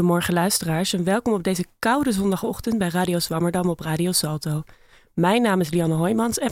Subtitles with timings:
[0.00, 4.62] Goedemorgen luisteraars en welkom op deze koude zondagochtend bij Radio Zwammerdam op Radio Salto.
[5.14, 6.50] Mijn naam is Lianne Hoijmans en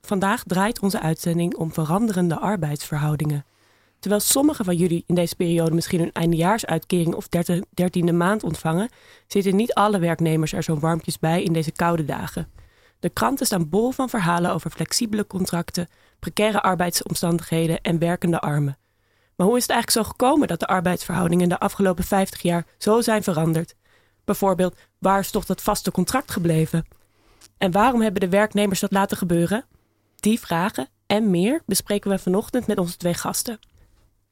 [0.00, 3.44] vandaag draait onze uitzending om veranderende arbeidsverhoudingen.
[3.98, 7.28] Terwijl sommigen van jullie in deze periode misschien een eindejaarsuitkering of
[7.74, 8.88] dertiende maand ontvangen,
[9.26, 12.48] zitten niet alle werknemers er zo warmpjes bij in deze koude dagen.
[13.00, 18.76] De kranten staan bol van verhalen over flexibele contracten, precaire arbeidsomstandigheden en werkende armen.
[19.36, 23.00] Maar hoe is het eigenlijk zo gekomen dat de arbeidsverhoudingen de afgelopen 50 jaar zo
[23.00, 23.74] zijn veranderd?
[24.24, 26.86] Bijvoorbeeld, waar is toch dat vaste contract gebleven?
[27.58, 29.64] En waarom hebben de werknemers dat laten gebeuren?
[30.16, 33.58] Die vragen en meer bespreken we vanochtend met onze twee gasten.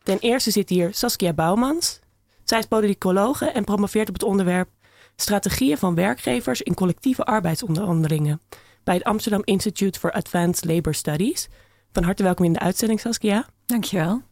[0.02, 2.00] Ten eerste zit hier Saskia Bouwmans.
[2.44, 4.68] Zij is politicologe en promoveert op het onderwerp
[5.16, 8.40] Strategieën van werkgevers in collectieve arbeidsonderhandelingen
[8.84, 11.48] bij het Amsterdam Institute for Advanced Labor Studies.
[11.92, 13.46] Van harte welkom in de uitzending, Saskia.
[13.66, 14.31] Dankjewel.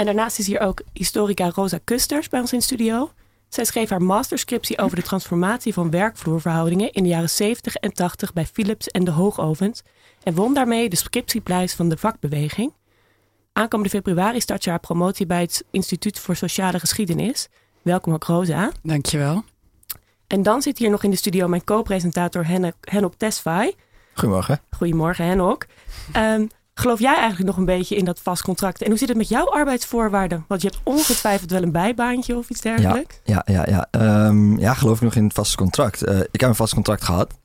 [0.00, 3.10] En daarnaast is hier ook historica Rosa Kusters bij ons in studio.
[3.48, 8.32] Zij schreef haar masterscriptie over de transformatie van werkvloerverhoudingen in de jaren 70 en 80
[8.32, 9.82] bij Philips en de Hoogovens
[10.22, 12.72] en won daarmee de scriptieprijs van de vakbeweging.
[13.52, 17.48] Aankomende februari start je haar promotie bij het Instituut voor Sociale Geschiedenis.
[17.82, 18.72] Welkom ook Rosa.
[18.82, 19.44] Dankjewel.
[20.26, 22.46] En dan zit hier nog in de studio mijn co-presentator
[22.80, 23.74] Henok Tesfaye.
[24.14, 24.60] Goedemorgen.
[24.70, 25.66] Goedemorgen Henok.
[26.16, 26.48] Um,
[26.80, 28.82] geloof jij eigenlijk nog een beetje in dat vast contract?
[28.82, 30.44] En hoe zit het met jouw arbeidsvoorwaarden?
[30.48, 33.20] Want je hebt ongetwijfeld wel een bijbaantje of iets dergelijks.
[33.24, 33.88] Ja, ja, ja.
[33.90, 36.08] Ja, ja geloof ik nog in het vast contract.
[36.08, 37.38] Uh, ik heb een vast contract gehad.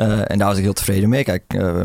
[0.00, 1.24] Uh, en daar was ik heel tevreden mee.
[1.24, 1.82] Kijk, uh,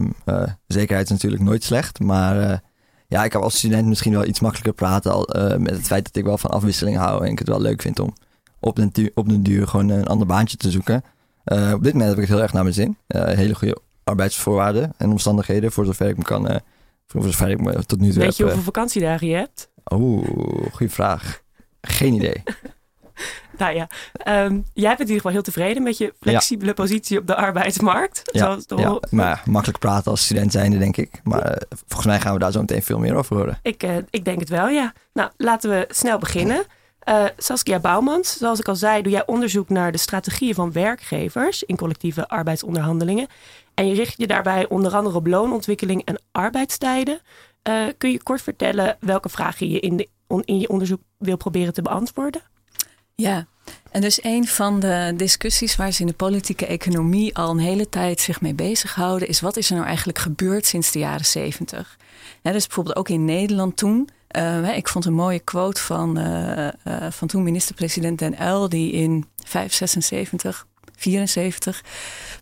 [0.68, 2.00] zekerheid is natuurlijk nooit slecht.
[2.00, 2.62] Maar
[3.08, 6.16] ja, ik heb als student misschien wel iets makkelijker praten al, met het feit dat
[6.16, 7.26] ik wel van afwisseling hou.
[7.26, 8.14] En ik het wel leuk vind om
[8.60, 11.04] op den, duur, op den duur gewoon een ander baantje te zoeken.
[11.46, 12.98] Op dit moment heb ik het heel erg naar mijn zin.
[13.08, 16.62] Hele goede arbeidsvoorwaarden en omstandigheden voor zover ik me kan.
[17.08, 19.70] Tot nu toe Weet je hoeveel vakantiedagen je hebt?
[19.84, 20.26] Oh,
[20.72, 21.42] goede vraag.
[21.82, 22.44] Geen idee.
[23.58, 23.88] nou ja,
[24.46, 26.74] um, jij bent in ieder geval heel tevreden met je flexibele ja.
[26.74, 28.22] positie op de arbeidsmarkt.
[28.32, 31.22] Ja, zoals de ja, maar makkelijk praten als student zijnde, denk ik.
[31.24, 33.60] Maar volgens mij gaan we daar zo meteen veel meer over horen.
[33.62, 34.94] Ik, ik denk het wel, ja.
[35.14, 36.66] Nou, laten we snel beginnen.
[37.10, 41.64] Uh, Saskia Bouwmans, zoals ik al zei, doe jij onderzoek naar de strategieën van werkgevers
[41.64, 43.28] in collectieve arbeidsonderhandelingen.
[43.74, 47.20] En je richt je daarbij onder andere op loonontwikkeling en arbeidstijden.
[47.70, 50.08] Uh, kun je kort vertellen welke vragen je in, de,
[50.46, 52.42] in je onderzoek wil proberen te beantwoorden?
[53.16, 53.48] Ja,
[53.92, 57.90] en dus een van de discussies waar ze in de politieke economie al een hele
[57.90, 61.98] tijd zich mee bezighouden, is wat is er nou eigenlijk gebeurd sinds de jaren zeventig?
[62.42, 66.68] dus bijvoorbeeld ook in Nederland toen uh, ik vond een mooie quote van, uh,
[67.10, 70.68] van toen minister-president Den Uyl, die in 576,
[71.04, 71.84] 74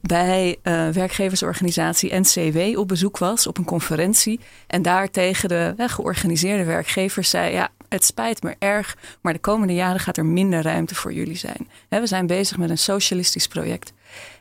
[0.01, 0.57] bij
[0.93, 4.39] werkgeversorganisatie NCW op bezoek was op een conferentie.
[4.67, 9.73] En daar tegen de georganiseerde werkgevers zei: Ja, het spijt me erg, maar de komende
[9.73, 11.69] jaren gaat er minder ruimte voor jullie zijn.
[11.89, 13.93] we zijn bezig met een socialistisch project.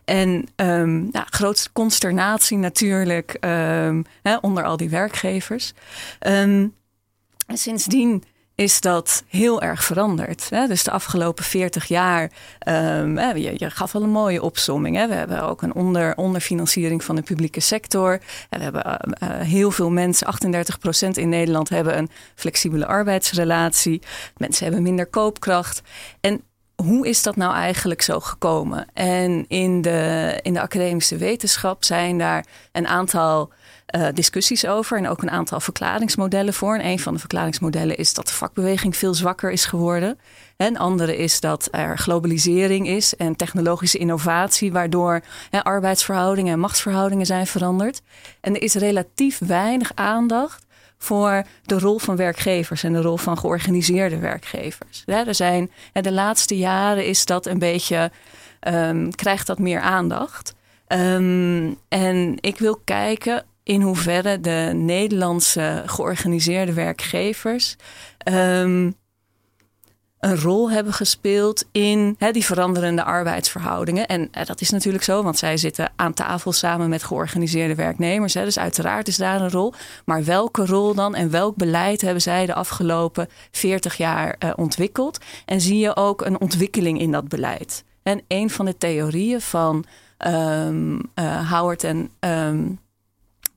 [0.04, 4.04] En um, grootste consternatie natuurlijk um,
[4.41, 5.72] onder al die werkgevers.
[6.19, 6.75] En
[7.47, 8.22] sindsdien
[8.60, 10.50] is dat heel erg veranderd.
[10.50, 10.66] Hè?
[10.66, 12.31] Dus de afgelopen 40 jaar,
[12.69, 14.97] um, je, je, gaf al een mooie opsomming.
[14.97, 15.09] Hè?
[15.09, 18.20] We hebben ook een onder, onderfinanciering van de publieke sector.
[18.50, 18.84] We hebben
[19.22, 20.26] uh, heel veel mensen,
[21.06, 24.03] 38% in Nederland, hebben een flexibele arbeidsrelatie.
[24.37, 25.82] Mensen hebben minder koopkracht.
[26.20, 26.43] En
[26.82, 28.87] hoe is dat nou eigenlijk zo gekomen?
[28.93, 33.53] En in de, in de academische wetenschap zijn daar een aantal
[33.97, 36.75] uh, discussies over en ook een aantal verklaringsmodellen voor.
[36.75, 40.19] En een van de verklaringsmodellen is dat de vakbeweging veel zwakker is geworden.
[40.56, 45.23] En andere is dat er globalisering is en technologische innovatie, waardoor
[45.62, 48.03] arbeidsverhoudingen en machtsverhoudingen zijn veranderd.
[48.41, 50.67] En er is relatief weinig aandacht
[50.99, 55.03] voor de rol van werkgevers en de rol van georganiseerde werkgevers.
[55.06, 58.11] Ja, er zijn, de laatste jaren is dat een beetje,
[58.69, 60.55] um, krijgt dat meer aandacht.
[60.88, 67.77] Um, en ik wil kijken in hoeverre de Nederlandse georganiseerde werkgevers
[68.33, 68.95] um,
[70.21, 74.07] een rol hebben gespeeld in die veranderende arbeidsverhoudingen.
[74.07, 78.35] En uh, dat is natuurlijk zo, want zij zitten aan tafel samen met georganiseerde werknemers.
[78.35, 79.73] Hè, dus uiteraard is daar een rol.
[80.05, 85.19] Maar welke rol dan en welk beleid hebben zij de afgelopen 40 jaar uh, ontwikkeld?
[85.45, 87.85] En zie je ook een ontwikkeling in dat beleid?
[88.03, 89.85] En een van de theorieën van
[90.27, 91.01] um,
[91.51, 92.79] Howard en um,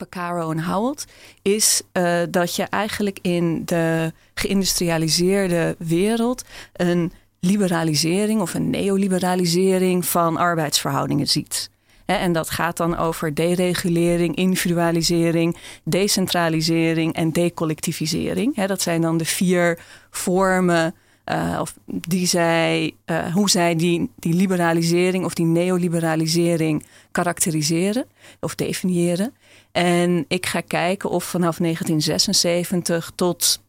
[0.10, 1.06] Caro en Howard,
[1.42, 10.38] is uh, dat je eigenlijk in de geïndustrialiseerde wereld een liberalisering of een neoliberalisering van
[10.38, 11.72] arbeidsverhoudingen ziet.
[12.06, 18.66] En dat gaat dan over deregulering, individualisering, decentralisering en decollectivisering.
[18.66, 19.80] Dat zijn dan de vier
[20.10, 28.06] vormen uh, of die zij, uh, hoe zij die, die liberalisering of die neoliberalisering karakteriseren
[28.40, 29.34] of definiëren.
[29.72, 33.62] En ik ga kijken of vanaf 1976 tot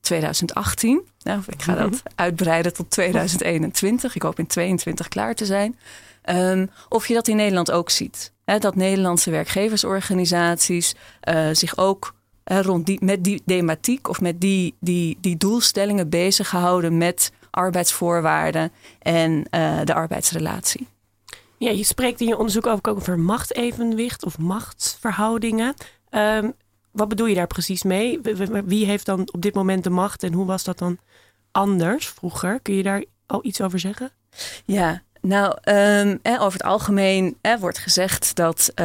[0.00, 2.00] 2018, nou, ik ga dat mhm.
[2.14, 5.78] uitbreiden tot 2021, ik hoop in 2022 klaar te zijn,
[6.24, 8.32] um, of je dat in Nederland ook ziet.
[8.44, 10.94] dat Nederlandse werkgeversorganisaties
[11.28, 12.14] uh, zich ook
[12.48, 19.46] rond die, met die thematiek of met die, die, die doelstellingen bezighouden met arbeidsvoorwaarden en
[19.50, 20.86] uh, de arbeidsrelatie.
[21.56, 25.74] Ja, je spreekt in je onderzoek ook over machtevenwicht of machtsverhoudingen.
[26.10, 26.54] Um,
[26.90, 28.20] wat bedoel je daar precies mee?
[28.64, 30.98] Wie heeft dan op dit moment de macht en hoe was dat dan
[31.52, 32.60] anders vroeger?
[32.60, 34.10] Kun je daar al iets over zeggen?
[34.64, 38.84] Ja, nou, um, over het algemeen wordt gezegd dat uh,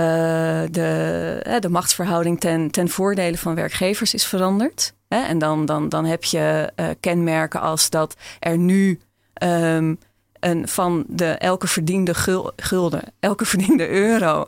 [0.72, 4.94] de, de machtsverhouding ten, ten voordele van werkgevers is veranderd.
[5.08, 9.00] en dan, dan, dan heb je uh, kenmerken als dat er nu
[9.44, 9.98] um,
[10.44, 12.14] een, van de elke verdiende
[12.56, 14.48] gulden, elke verdiende euro.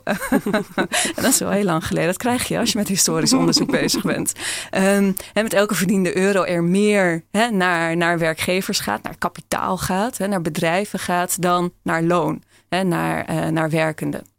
[1.14, 2.08] dat is wel heel lang geleden.
[2.08, 4.32] Dat krijg je als je met historisch onderzoek bezig bent.
[4.70, 9.78] Um, en met elke verdiende euro er meer hè, naar, naar werkgevers gaat, naar kapitaal
[9.78, 14.34] gaat, hè, naar bedrijven gaat, dan naar loon, hè, naar, uh, naar werkenden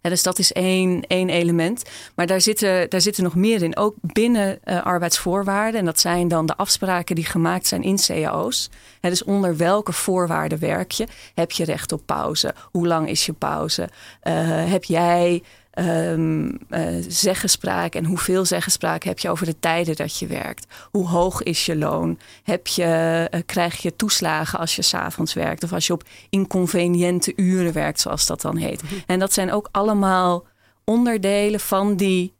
[0.00, 1.82] dus dat is één, één element.
[2.14, 3.76] Maar daar zitten, daar zitten nog meer in.
[3.76, 5.80] Ook binnen uh, arbeidsvoorwaarden.
[5.80, 8.70] En dat zijn dan de afspraken die gemaakt zijn in cao's.
[9.00, 11.06] dus onder welke voorwaarden werk je?
[11.34, 12.54] Heb je recht op pauze?
[12.70, 13.82] Hoe lang is je pauze?
[13.82, 15.42] Uh, heb jij
[15.80, 20.66] um, uh, zeggenspraak en hoeveel zeggenspraak heb je over de tijden dat je werkt?
[20.90, 22.18] Hoe hoog is je loon?
[22.42, 27.32] Heb je, uh, krijg je toeslagen als je s'avonds werkt of als je op inconveniënte
[27.36, 28.82] uren werkt, zoals dat dan heet?
[28.82, 28.94] Mhm.
[29.06, 30.46] En dat zijn ook allemaal
[30.84, 32.34] onderdelen van die,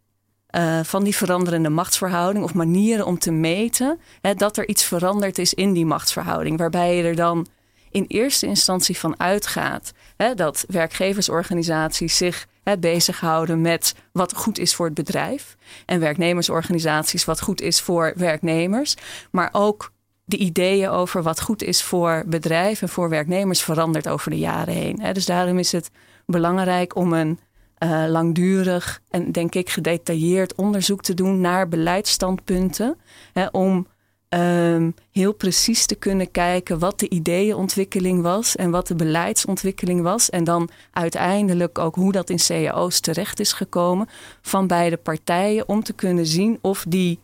[0.56, 5.38] uh, van die veranderende machtsverhouding of manieren om te meten hè, dat er iets veranderd
[5.38, 7.46] is in die machtsverhouding, waarbij je er dan
[7.90, 14.74] in eerste instantie van uitgaat hè, dat werkgeversorganisaties zich hè, bezighouden met wat goed is
[14.74, 15.56] voor het bedrijf.
[15.86, 18.94] En werknemersorganisaties wat goed is voor werknemers.
[19.30, 19.92] Maar ook
[20.24, 24.74] de ideeën over wat goed is voor bedrijven en voor werknemers verandert over de jaren
[24.74, 25.00] heen.
[25.00, 25.12] Hè.
[25.12, 25.90] Dus daarom is het
[26.26, 27.38] belangrijk om een
[27.84, 32.96] uh, langdurig en denk ik gedetailleerd onderzoek te doen naar beleidsstandpunten.
[33.32, 33.86] Hè, om
[34.34, 40.30] um, heel precies te kunnen kijken wat de ideeënontwikkeling was en wat de beleidsontwikkeling was.
[40.30, 44.08] En dan uiteindelijk ook hoe dat in cao's terecht is gekomen
[44.42, 45.68] van beide partijen.
[45.68, 47.18] Om te kunnen zien of die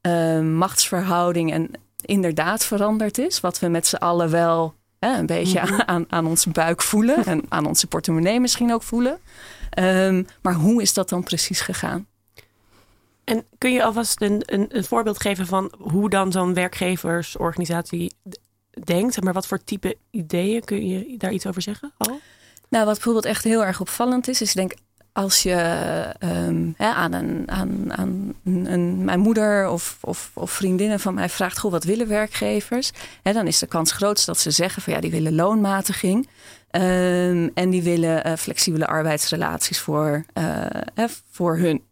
[0.00, 1.70] um, machtsverhouding en
[2.04, 3.40] inderdaad veranderd is.
[3.40, 5.80] Wat we met z'n allen wel hè, een beetje mhm.
[5.86, 9.18] aan, aan onze buik voelen en aan onze portemonnee misschien ook voelen.
[9.78, 12.06] Um, maar hoe is dat dan precies gegaan?
[13.24, 18.14] En kun je alvast een, een, een voorbeeld geven van hoe dan zo'n werkgeversorganisatie
[18.84, 19.22] denkt?
[19.22, 21.92] Maar wat voor type ideeën kun je daar iets over zeggen?
[21.96, 22.20] Al?
[22.68, 24.74] Nou, wat bijvoorbeeld echt heel erg opvallend is, is denk
[25.12, 25.50] als je
[26.76, 31.58] hè, aan, een, aan, aan een, mijn moeder of, of, of, vriendinnen van mij vraagt:
[31.58, 32.90] Goh, wat willen werkgevers?
[33.22, 36.28] Hè, dan is de kans groot dat ze zeggen: van ja, die willen loonmatiging.
[36.70, 41.82] Um, en die willen uh, flexibele arbeidsrelaties voor, uh, voor hun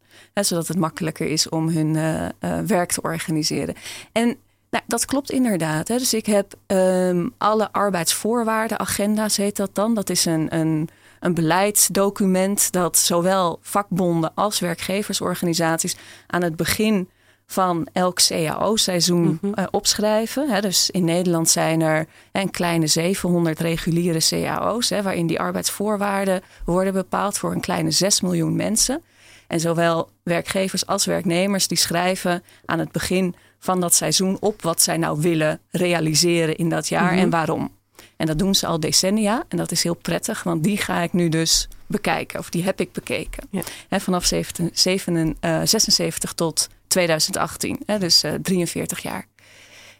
[0.42, 3.75] zodat het makkelijker is om hun uh, uh, werk te organiseren.
[4.12, 4.37] En
[4.71, 5.88] nou, dat klopt inderdaad.
[5.88, 5.99] Hè.
[5.99, 9.95] Dus ik heb um, alle arbeidsvoorwaarden, agenda's heet dat dan.
[9.95, 10.88] Dat is een, een,
[11.21, 17.09] een beleidsdocument dat zowel vakbonden als werkgeversorganisaties aan het begin
[17.47, 19.52] van elk CAO-seizoen mm -hmm.
[19.54, 20.50] uh, opschrijven.
[20.50, 20.61] Hè.
[20.61, 26.92] Dus in Nederland zijn er een kleine 700 reguliere CAO's, hè, waarin die arbeidsvoorwaarden worden
[26.92, 29.02] bepaald voor een kleine 6 miljoen mensen.
[29.49, 34.83] En zowel werkgevers als werknemers die schrijven aan het begin van dat seizoen op wat
[34.83, 37.31] zij nou willen realiseren in dat jaar en mhm.
[37.31, 37.76] waarom.
[38.17, 41.12] En dat doen ze al decennia en dat is heel prettig, want die ga ik
[41.12, 43.49] nu dus bekijken, of die heb ik bekeken.
[43.50, 43.62] Ja.
[44.00, 49.26] vanaf 76 tot 2018, dus 43 jaar.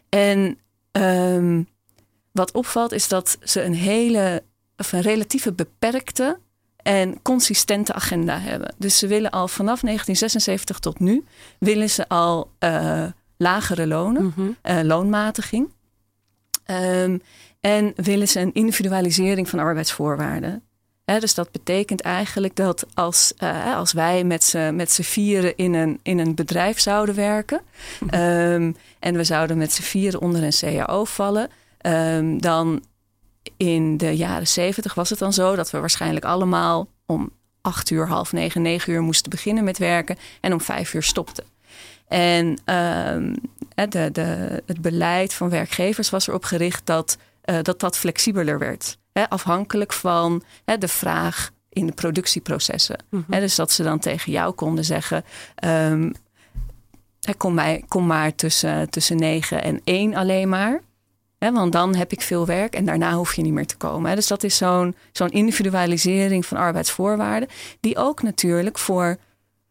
[0.09, 0.57] En
[0.91, 1.67] um,
[2.31, 4.43] wat opvalt is dat ze een hele,
[4.77, 6.39] of een relatieve beperkte
[6.81, 8.73] en consistente agenda hebben.
[8.77, 11.23] Dus ze willen al vanaf 1976 tot nu
[11.59, 13.05] willen ze al uh,
[13.37, 15.69] lagere lonen, mm uh, loonmatiging.
[16.65, 17.21] Um,
[17.59, 20.63] en willen ze een individualisering van arbeidsvoorwaarden.
[21.05, 24.43] He, dus dat betekent eigenlijk dat als, uh, als wij met
[24.91, 27.61] z'n vieren in een, in een bedrijf zouden werken.
[28.01, 31.49] um, en we zouden met z'n vieren onder een CAO vallen.
[31.81, 32.83] Um, dan
[33.59, 38.07] in de jaren zeventig was het dan zo dat we waarschijnlijk allemaal om acht uur,
[38.07, 41.43] half negen, negen uur moesten beginnen met werken en om vijf uur stopten.
[42.07, 43.35] En, um,
[43.89, 47.17] de, de, het beleid van werkgevers was erop gericht dat
[47.61, 48.97] dat, dat flexibeler werd.
[49.13, 50.43] afhankelijk van
[50.79, 53.03] de vraag in de productieprocessen.
[53.09, 53.39] Mhm.
[53.39, 55.23] dus dat ze dan tegen jou konden zeggen:
[55.65, 56.13] um,
[57.37, 60.81] kom, mij, kom maar tussen, tussen 9 en 1 alleen maar.
[61.39, 64.15] Want dan heb ik veel werk en daarna hoef je niet meer te komen.
[64.15, 69.17] Dus dat is zo'n zo'n individualisering van arbeidsvoorwaarden, die ook natuurlijk voor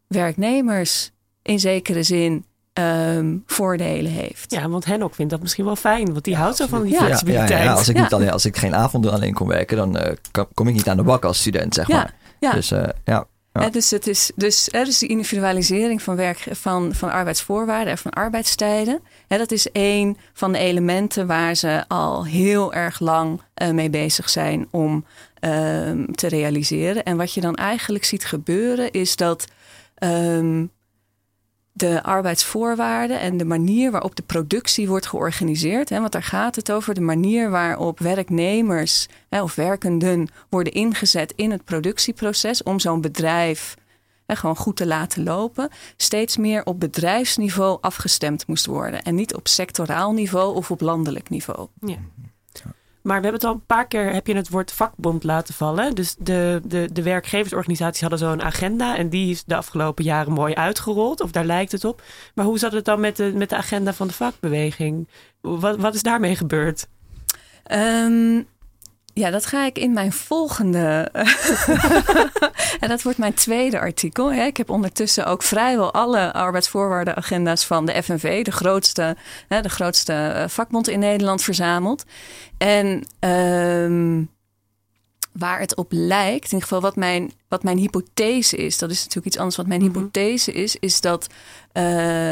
[0.06, 1.10] werknemers
[1.42, 2.44] in zekere zin
[2.78, 4.50] Ehm, voordelen heeft.
[4.50, 7.48] Ja, want Henok vindt dat misschien wel fijn, want die houdt zo van die flexibiliteit.
[7.48, 10.12] Ja, ja, als, ik niet alleen, als ik geen avonden alleen kon werken, dan uh,
[10.54, 12.14] kom ik niet aan de bak als student, zeg maar.
[12.40, 12.52] Ja.
[12.52, 13.26] Dus uh, ja.
[13.70, 19.00] Dus het is dus, is de individualisering van, werk, van, van arbeidsvoorwaarden en van arbeidstijden.
[19.28, 24.28] dat is een van de elementen waar ze al heel erg lang uh, mee bezig
[24.28, 25.04] zijn om
[25.40, 27.04] ehm, te realiseren.
[27.04, 29.44] En wat je dan eigenlijk ziet gebeuren is dat
[29.98, 30.70] um,
[31.78, 35.90] de arbeidsvoorwaarden en de manier waarop de productie wordt georganiseerd.
[35.90, 41.64] Want daar gaat het over de manier waarop werknemers of werkenden worden ingezet in het
[41.64, 43.76] productieproces om zo'n bedrijf
[44.26, 45.70] gewoon goed te laten lopen.
[45.96, 51.28] Steeds meer op bedrijfsniveau afgestemd moest worden en niet op sectoraal niveau of op landelijk
[51.28, 51.68] niveau.
[51.80, 51.96] Ja.
[53.08, 55.94] Maar we hebben het al een paar keer, heb je het woord vakbond laten vallen.
[55.94, 60.54] Dus de, de, de werkgeversorganisaties hadden zo'n agenda en die is de afgelopen jaren mooi
[60.54, 61.20] uitgerold.
[61.20, 62.02] Of daar lijkt het op.
[62.34, 65.08] Maar hoe zat het dan met de, met de agenda van de vakbeweging?
[65.40, 66.88] Wat, wat is daarmee gebeurd?
[67.72, 68.46] Um,
[69.18, 71.08] ja, dat ga ik in mijn volgende.
[72.80, 74.32] en dat wordt mijn tweede artikel.
[74.32, 79.16] Ik heb ondertussen ook vrijwel alle arbeidsvoorwaardenagenda's van de FNV, de grootste,
[79.48, 82.04] de grootste eh, vakbond in Nederland, verzameld.
[82.58, 84.24] En ehm,
[85.32, 88.98] waar het op lijkt, in ieder geval wat mijn, wat mijn hypothese is, dat is
[88.98, 89.56] natuurlijk iets anders.
[89.56, 89.92] Wat mijn mhm.
[89.92, 91.82] hypothese is, is dat uh,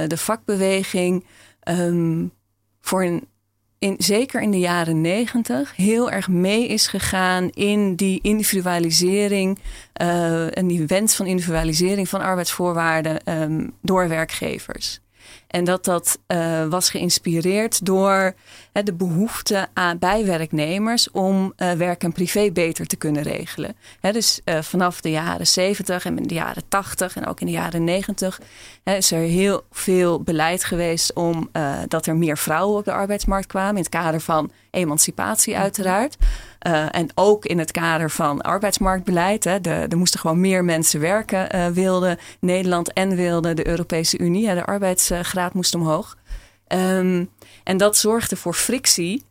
[0.07, 1.27] de vakbeweging
[1.69, 2.33] um,
[2.81, 3.29] voor een
[3.99, 9.59] zeker in de jaren negentig heel erg mee is gegaan in die individualisering
[10.03, 15.01] uh, en die wens van individualisering van arbeidsvoorwaarden um, door werkgevers.
[15.47, 18.35] En dat dat uh, was geïnspireerd door
[18.73, 23.77] de behoefte aan, bij werknemers om uh, werk en privé beter te kunnen regelen.
[24.01, 27.53] dus uh, vanaf de jaren 70 en in de jaren 80 en ook in de
[27.53, 28.41] jaren 90
[28.85, 31.51] is er heel veel beleid geweest om
[31.89, 36.17] dat er meer vrouwen op de arbeidsmarkt kwamen in het kader van emancipatie uiteraard.
[36.67, 39.45] Uh, en ook in het kader van arbeidsmarktbeleid.
[39.45, 44.19] Hè, de, er moesten gewoon meer mensen werken, uh, wilde Nederland en wilde de Europese
[44.19, 44.49] Unie.
[44.49, 46.17] Hè, de arbeidsgraad moest omhoog.
[46.69, 47.31] Um,
[47.65, 49.25] en dat zorgde voor frictie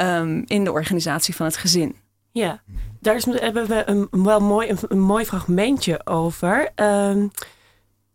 [0.00, 1.96] um, in de organisatie van het gezin.
[2.32, 2.62] Ja,
[3.00, 6.70] daar is, hebben we een, wel mooi, een, een mooi fragmentje over.
[6.74, 7.30] Um,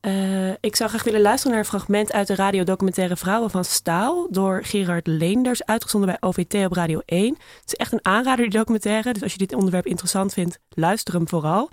[0.02, 4.28] uh, ik zou graag willen luisteren naar een fragment uit de radiodocumentaire Vrouwen van Staal
[4.30, 7.34] door Gerard Leenders, uitgezonden bij OVT op Radio 1.
[7.34, 9.14] Het is echt een aanrader, die documentaire.
[9.14, 11.70] Dus als je dit onderwerp interessant vindt, luister hem vooral.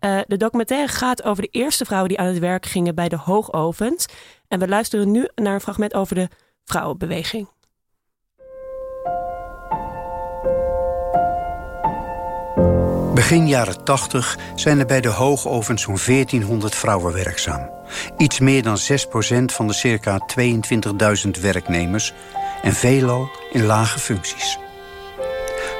[0.00, 3.16] Uh, de documentaire gaat over de eerste vrouwen die aan het werk gingen bij de
[3.16, 4.06] hoogovens.
[4.48, 6.28] En we luisteren nu naar een fragment over de
[6.64, 7.48] vrouwenbeweging.
[13.22, 17.70] Begin jaren 80 zijn er bij de hoogovens zo'n 1400 vrouwen werkzaam.
[18.16, 20.18] Iets meer dan 6% van de circa
[21.24, 22.12] 22.000 werknemers
[22.62, 24.58] en veelal in lage functies.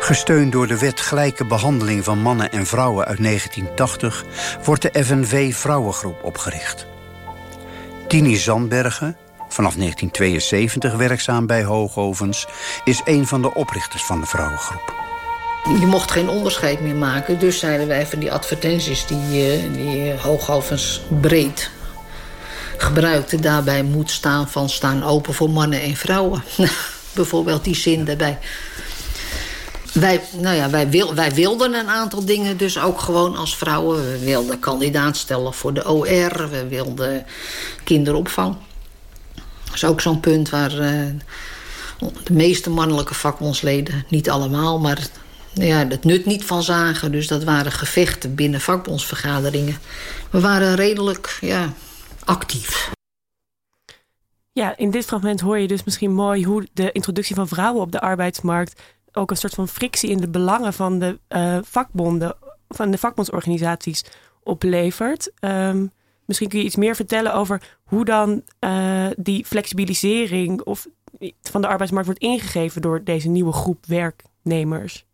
[0.01, 4.25] Gesteund door de wet gelijke behandeling van mannen en vrouwen uit 1980
[4.65, 6.87] wordt de FNV Vrouwengroep opgericht.
[8.09, 9.17] Tini Zandbergen,
[9.49, 12.47] vanaf 1972 werkzaam bij Hoogovens,
[12.85, 15.03] is een van de oprichters van de Vrouwengroep.
[15.65, 17.39] Je mocht geen onderscheid meer maken.
[17.39, 21.71] Dus zeiden wij van die advertenties die, uh, die Hoogovens breed
[22.77, 23.41] gebruikte.
[23.41, 26.43] Daarbij moet staan van staan open voor mannen en vrouwen.
[27.15, 28.39] Bijvoorbeeld die zin daarbij.
[29.93, 34.11] Wij, nou ja, wij, wil, wij wilden een aantal dingen dus ook gewoon als vrouwen.
[34.11, 36.49] We wilden kandidaat stellen voor de OR.
[36.51, 37.27] We wilden
[37.85, 38.57] kinderopvang.
[39.65, 40.89] Dat is ook zo'n punt waar uh,
[42.25, 44.05] de meeste mannelijke vakbondsleden...
[44.09, 44.99] niet allemaal, maar
[45.55, 47.13] ja, het nut niet van zagen.
[47.13, 49.77] Dus dat waren gevechten binnen vakbondsvergaderingen.
[50.31, 51.73] We waren redelijk ja,
[52.25, 52.91] actief.
[54.53, 57.93] Ja, in dit fragment hoor je dus misschien mooi hoe de introductie van vrouwen op
[57.93, 58.83] de arbeidsmarkt
[59.13, 62.37] ook een soort van frictie in de belangen van de uh, vakbonden,
[62.69, 64.05] van de vakbondsorganisaties
[64.43, 65.33] oplevert.
[65.41, 65.93] Um,
[66.25, 70.87] misschien kun je iets meer vertellen over hoe dan uh, die flexibilisering of
[71.43, 75.05] van de arbeidsmarkt wordt ingegeven door deze nieuwe groep werknemers.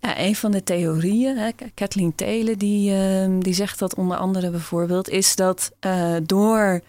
[0.00, 5.08] Een van de theorieën, hè, Kathleen Telen, die, uh, die zegt dat onder andere bijvoorbeeld,
[5.08, 6.80] is dat uh, door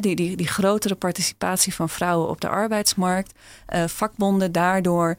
[0.00, 3.32] die, die, die grotere participatie van vrouwen op de arbeidsmarkt.
[3.86, 5.16] vakbonden daardoor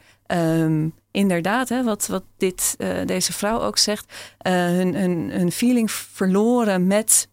[1.11, 2.75] inderdaad, hè, wat, wat dit,
[3.05, 7.27] deze vrouw ook zegt, hun, hun, hun feeling verloren met,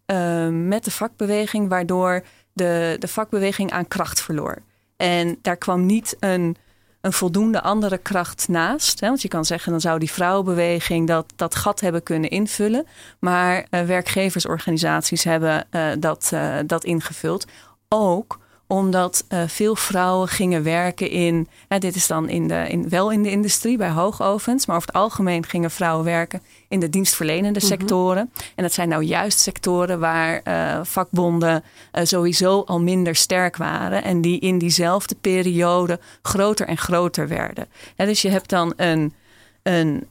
[0.50, 4.62] met de vakbeweging, waardoor de, de vakbeweging aan kracht verloor.
[4.96, 6.56] En daar kwam niet een,
[7.00, 9.00] een voldoende andere kracht naast.
[9.00, 9.08] Hè?
[9.08, 12.86] Want je kan zeggen, dan zou die vrouwenbeweging dat, dat gat hebben kunnen invullen.
[13.18, 17.46] Maar uh, werkgeversorganisaties hebben uh, dat, uh, dat ingevuld.
[17.88, 18.38] Ook
[18.70, 21.48] omdat uh, veel vrouwen gingen werken in,
[21.78, 24.96] dit is dan in de, in, wel in de industrie bij hoogovens, maar over het
[24.96, 27.68] algemeen gingen vrouwen werken in de dienstverlenende mhm.
[27.68, 28.30] sectoren.
[28.54, 34.20] En dat zijn nou juist sectoren waar uh, vakbonden sowieso al minder sterk waren en
[34.20, 37.66] die in diezelfde periode groter en groter werden.
[37.96, 39.14] dus je hebt dan een,
[39.62, 40.06] een,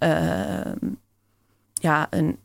[1.73, 2.37] ja, een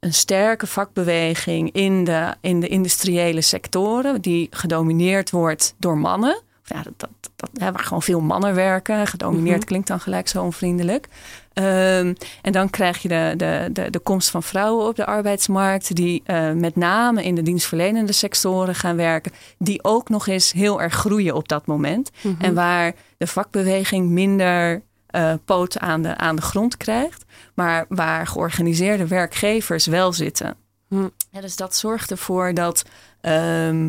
[0.00, 6.42] een sterke vakbeweging in de, in de industriële sectoren, die gedomineerd wordt door mannen.
[6.64, 9.06] Ja, dat, dat, dat, waar gewoon veel mannen werken.
[9.06, 9.66] Gedomineerd mhm.
[9.66, 11.08] klinkt dan gelijk zo onvriendelijk.
[11.54, 15.96] Um, en dan krijg je de, de, de, de komst van vrouwen op de arbeidsmarkt,
[15.96, 20.82] die uh, met name in de dienstverlenende sectoren gaan werken, die ook nog eens heel
[20.82, 22.10] erg groeien op dat moment.
[22.20, 22.42] Mhm.
[22.42, 27.24] En waar de vakbeweging minder uh, poot aan de, aan de grond krijgt,
[27.54, 30.56] maar waar georganiseerde werkgevers wel zitten.
[30.88, 31.08] Hm.
[31.30, 32.84] Ja, dus dat zorgt ervoor dat,
[33.20, 33.88] um,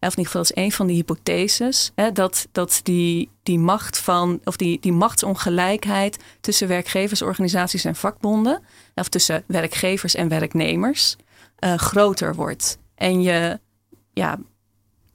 [0.00, 3.98] of in ieder geval is een van die hypotheses, hè, dat, dat die, die macht
[3.98, 8.62] van, of die, die machtsongelijkheid tussen werkgeversorganisaties en vakbonden,
[8.94, 11.16] of tussen werkgevers en werknemers,
[11.64, 12.78] uh, groter wordt.
[12.94, 13.60] En je,
[14.12, 14.38] ja,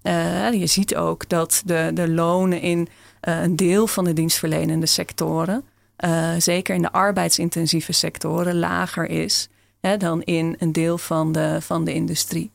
[0.04, 2.88] uh, je ziet ook dat de, de lonen in
[3.22, 5.64] een deel van de dienstverlenende sectoren,
[6.06, 11.58] uh, zeker in de arbeidsintensieve sectoren, lager is hè, dan in een deel van de,
[11.62, 12.52] van de industrie.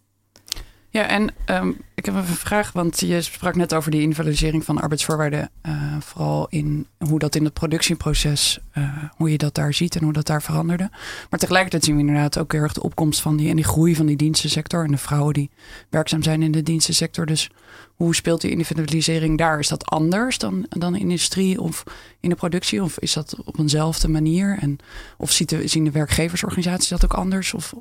[0.91, 4.81] Ja, en um, ik heb een vraag, want je sprak net over die individualisering van
[4.81, 5.51] arbeidsvoorwaarden.
[5.67, 10.03] Uh, vooral in hoe dat in het productieproces, uh, hoe je dat daar ziet en
[10.03, 10.91] hoe dat daar veranderde.
[11.31, 13.97] Maar tegelijkertijd zien we inderdaad ook heel erg de opkomst van die en die groei
[13.97, 15.51] van die dienstensector en de vrouwen die
[15.91, 17.27] werkzaam zijn in de dienstensector.
[17.27, 17.51] Dus
[17.95, 19.59] hoe speelt die individualisering daar?
[19.59, 21.83] Is dat anders dan, dan in de industrie of
[22.21, 22.83] in de productie?
[22.83, 24.59] Of is dat op eenzelfde manier?
[24.61, 24.79] En,
[25.17, 25.31] of
[25.65, 27.55] zien de werkgeversorganisaties dat ook anders?
[27.55, 27.75] Of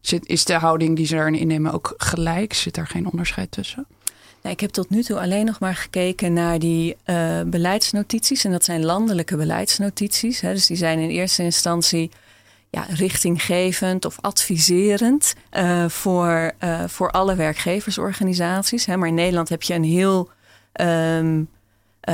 [0.00, 2.52] zit, is de houding die ze daarin innemen ook gelijk?
[2.52, 3.86] Zit daar geen onderscheid tussen?
[4.42, 8.44] ik heb tot nu toe alleen nog maar gekeken naar die uh, beleidsnotities.
[8.44, 10.40] En dat zijn landelijke beleidsnotities.
[10.40, 10.52] Hè.
[10.52, 12.10] Dus die zijn in eerste instantie
[12.70, 18.86] ja, richtinggevend of adviserend uh, voor, uh, voor alle werkgeversorganisaties.
[18.86, 18.96] Hè.
[18.96, 20.30] Maar in Nederland heb je een heel,
[20.80, 21.40] uh,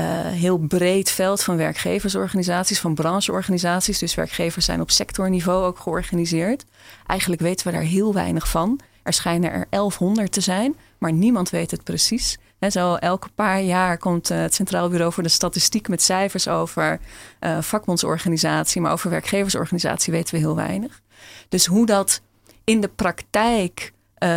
[0.01, 3.99] heel breed veld van werkgeversorganisaties, van brancheorganisaties.
[3.99, 6.65] Dus werkgevers zijn op sectorniveau ook georganiseerd.
[7.07, 8.81] Eigenlijk weten we daar heel weinig van.
[9.03, 12.39] Er schijnen er 1100 te zijn, maar niemand weet het precies.
[12.59, 16.49] En zo elke paar jaar komt eh, het Centraal Bureau voor de Statistiek met cijfers
[16.49, 17.01] over
[17.41, 21.01] uh, vakbondsorganisatie, maar over werkgeversorganisatie weten we heel weinig.
[21.49, 22.21] Dus hoe dat
[22.65, 23.93] in de praktijk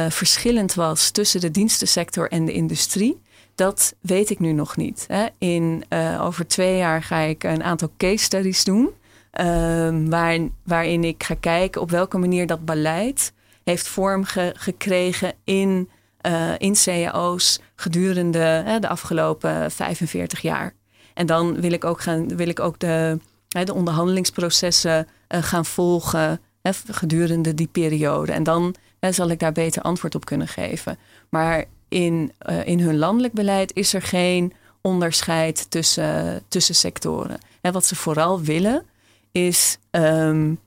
[0.10, 3.22] verschillend was tussen de dienstensector en de industrie,
[3.58, 5.06] dat weet ik nu nog niet.
[5.08, 5.26] Hè.
[5.38, 5.84] In,
[6.20, 8.90] over twee jaar ga ik een aantal case studies doen.
[9.32, 15.34] Ehm, waar, waarin ik ga kijken op welke manier dat beleid heeft vorm ge, gekregen
[15.44, 15.90] in
[16.28, 20.74] uh, in cao's gedurende de afgelopen 45 jaar.
[21.14, 26.40] En dan wil ik ook, gaan, wil ik ook de, de onderhandelingsprocessen eh, gaan volgen
[26.88, 28.32] gedurende die periode.
[28.32, 30.98] En dan zal ik daar beter antwoord op kunnen geven.
[31.30, 32.32] Maar in,
[32.64, 37.38] in hun landelijk beleid is er geen onderscheid tussen, tussen sectoren.
[37.62, 38.84] En wat ze vooral willen
[39.32, 40.60] is um,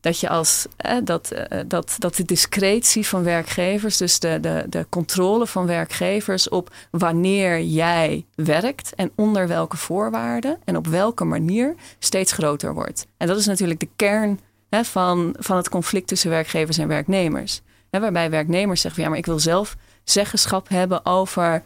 [0.00, 4.64] dat je als eh, dat, eh, dat, dat de discretie van werkgevers, dus de, de,
[4.68, 11.24] de controle van werkgevers op wanneer jij werkt en onder welke voorwaarden en op welke
[11.24, 13.06] manier steeds groter wordt.
[13.16, 14.40] En dat is natuurlijk de kern
[14.70, 17.60] hè, van, van het conflict tussen werkgevers en werknemers.
[17.90, 19.76] Hè, waarbij werknemers zeggen: ja, maar ik wil zelf
[20.10, 21.62] zeggenschap hebben over.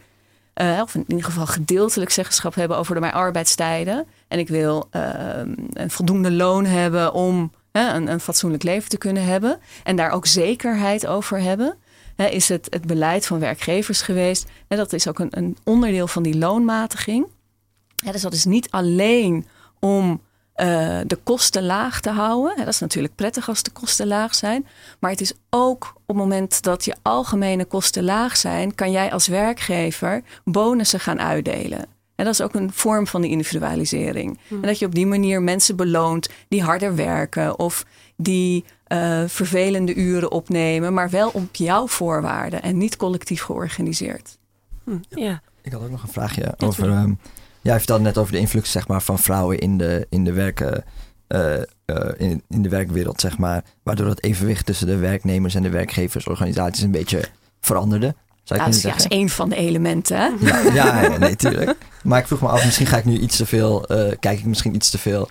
[0.61, 4.05] Uh, of in ieder geval gedeeltelijk zeggenschap hebben over mijn arbeidstijden.
[4.27, 5.01] En ik wil uh,
[5.73, 10.25] een voldoende loon hebben om een, een fatsoenlijk leven te kunnen hebben en daar ook
[10.25, 11.77] zekerheid over hebben.
[12.15, 14.49] is het, het beleid van werkgevers geweest.
[14.67, 17.27] En dat is ook een, een onderdeel van die loonmatiging.
[18.11, 19.47] dus dat is niet alleen
[19.79, 20.21] om
[20.55, 22.57] uh, de kosten laag te houden.
[22.57, 24.67] dat is natuurlijk prettig als de kosten laag zijn.
[24.99, 29.11] Maar het is ook op het moment dat je algemene kosten laag zijn, kan jij
[29.11, 31.85] als werkgever bonussen gaan uitdelen.
[32.15, 34.39] En dat is ook een vorm van die individualisering.
[34.49, 37.85] En dat je op die manier mensen beloont die harder werken of
[38.15, 44.37] die uh, vervelende uren opnemen, maar wel op jouw voorwaarden en niet collectief georganiseerd.
[44.83, 45.41] Hm, ja.
[45.61, 46.89] Ik had ook nog een vraagje over.
[46.89, 47.19] Um,
[47.63, 50.33] ja, je vertelde net over de invloed zeg maar, van vrouwen in de, in de
[50.33, 50.83] werken.
[51.27, 51.53] Uh,
[51.85, 53.63] uh, in, in de werkwereld, zeg maar.
[53.83, 57.23] Waardoor het evenwicht tussen de werknemers en de werkgeversorganisaties een beetje
[57.61, 58.15] veranderde.
[58.43, 60.17] Zou ja, dat is één van de elementen.
[60.17, 60.29] Hè?
[60.39, 61.77] Ja, ja, ja nee, tuurlijk.
[62.03, 64.45] Maar ik vroeg me af, misschien ga ik nu iets te veel, uh, kijk ik
[64.45, 65.29] misschien iets te veel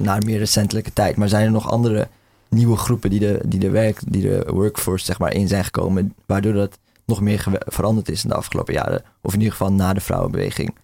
[0.00, 1.16] naar meer recentelijke tijd.
[1.16, 2.08] Maar zijn er nog andere
[2.48, 6.14] nieuwe groepen die de, die de, werk, die de workforce zeg maar, in zijn gekomen,
[6.26, 9.02] waardoor dat nog meer veranderd is in de afgelopen jaren?
[9.22, 10.74] Of in ieder geval na de vrouwenbeweging?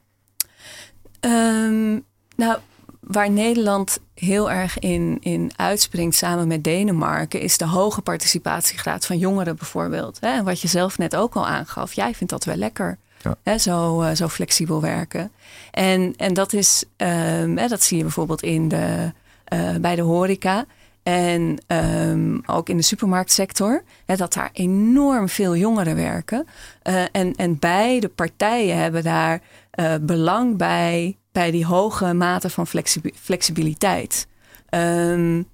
[1.24, 2.04] Um,
[2.36, 2.58] nou,
[3.00, 9.18] waar Nederland heel erg in, in uitspringt samen met Denemarken, is de hoge participatiegraad van
[9.18, 10.18] jongeren bijvoorbeeld.
[10.20, 10.42] Hè?
[10.42, 11.92] Wat je zelf net ook al aangaf.
[11.92, 12.98] Jij vindt dat wel lekker.
[13.22, 13.36] Ja.
[13.42, 13.58] Hè?
[13.58, 15.32] Zo, uh, zo flexibel werken.
[15.70, 19.12] En, en dat is, um, hè, dat zie je bijvoorbeeld in de,
[19.52, 20.64] uh, bij de horeca.
[21.02, 26.46] En um, ook in de supermarktsector, hè, dat daar enorm veel jongeren werken.
[26.84, 29.40] Uh, en, en beide partijen hebben daar
[29.76, 32.66] uh, belang bij, bij die hoge mate van
[33.14, 34.26] flexibiliteit.
[34.70, 35.48] Um,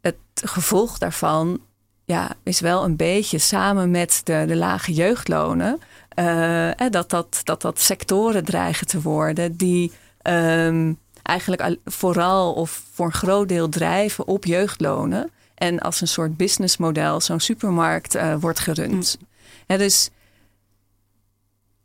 [0.00, 1.60] het gevolg daarvan
[2.04, 5.80] ja, is wel een beetje samen met de, de lage jeugdlonen.
[6.18, 13.06] Uh, dat, dat, dat dat sectoren dreigen te worden die um, eigenlijk vooral of voor
[13.06, 15.30] een groot deel drijven op jeugdlonen.
[15.54, 19.18] En als een soort businessmodel zo'n supermarkt uh, wordt gerund.
[19.66, 19.76] Mm.
[19.76, 20.10] dus,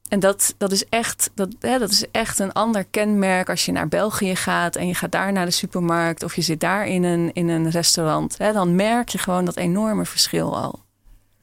[0.07, 3.71] en dat, dat, is echt, dat, hè, dat is echt een ander kenmerk als je
[3.71, 7.03] naar België gaat en je gaat daar naar de supermarkt of je zit daar in
[7.03, 8.37] een, in een restaurant.
[8.37, 10.85] Hè, dan merk je gewoon dat enorme verschil al.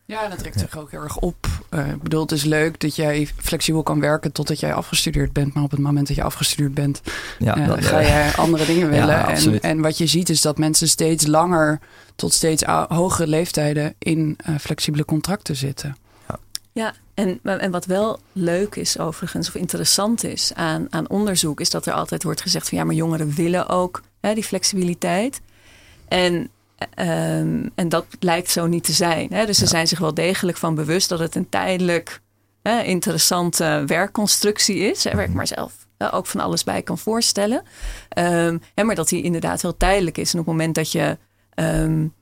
[0.07, 1.47] Ja, dat trekt zich ook heel erg op.
[1.71, 5.55] Uh, ik bedoel, het is leuk dat jij flexibel kan werken totdat jij afgestudeerd bent.
[5.55, 7.01] Maar op het moment dat je afgestudeerd bent,
[7.39, 9.07] ja, uh, ga jij andere dingen willen.
[9.07, 11.81] Ja, en, en, wat je ziet is dat mensen steeds langer
[12.15, 15.97] tot steeds hogere leeftijden in uh, flexibele contracten zitten.
[16.75, 21.71] Ja, en, en wat wel leuk is overigens, of interessant is aan, aan onderzoek, is
[21.71, 25.41] dat er altijd wordt gezegd van ja, maar jongeren willen ook hè, die flexibiliteit.
[26.09, 26.49] En
[26.99, 29.33] Um, en dat lijkt zo niet te zijn.
[29.33, 29.47] Hè?
[29.47, 32.21] Dus ze zijn zich wel degelijk van bewust dat het een tijdelijk
[32.63, 35.05] hè, interessante werkconstructie is.
[35.05, 35.11] Hè?
[35.15, 35.37] Werk mhm.
[35.37, 37.63] maar zelf ook van alles bij kan voorstellen.
[38.19, 40.33] Um, hè, maar dat die inderdaad heel tijdelijk is.
[40.33, 41.19] En op het moment dat je
[41.55, 42.15] um,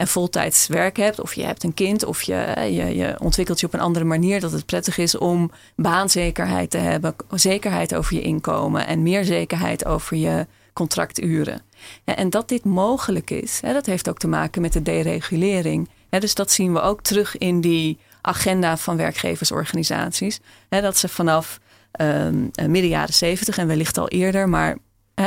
[0.00, 3.66] een voltijds werk hebt, of je hebt een kind, of je, je, je, ontwikkelt je
[3.66, 8.20] op een andere manier, dat het prettig is om baanzekerheid te hebben, zekerheid over je
[8.20, 11.62] inkomen en meer zekerheid over je contracturen.
[12.04, 15.88] En dat dit mogelijk is, dat heeft ook te maken met de deregulering.
[16.08, 20.40] Dus dat zien we ook terug in die agenda van werkgeversorganisaties.
[20.68, 21.60] Dat ze vanaf
[22.00, 24.76] um, midden jaren zeventig en wellicht al eerder, maar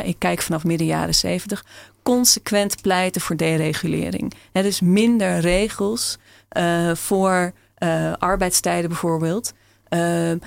[0.03, 1.65] ik kijk vanaf midden jaren zeventig,
[2.03, 4.33] consequent pleiten voor deregulering.
[4.51, 6.17] Dus minder regels
[6.57, 9.53] uh, voor uh, arbeidstijden bijvoorbeeld,
[9.89, 9.99] uh,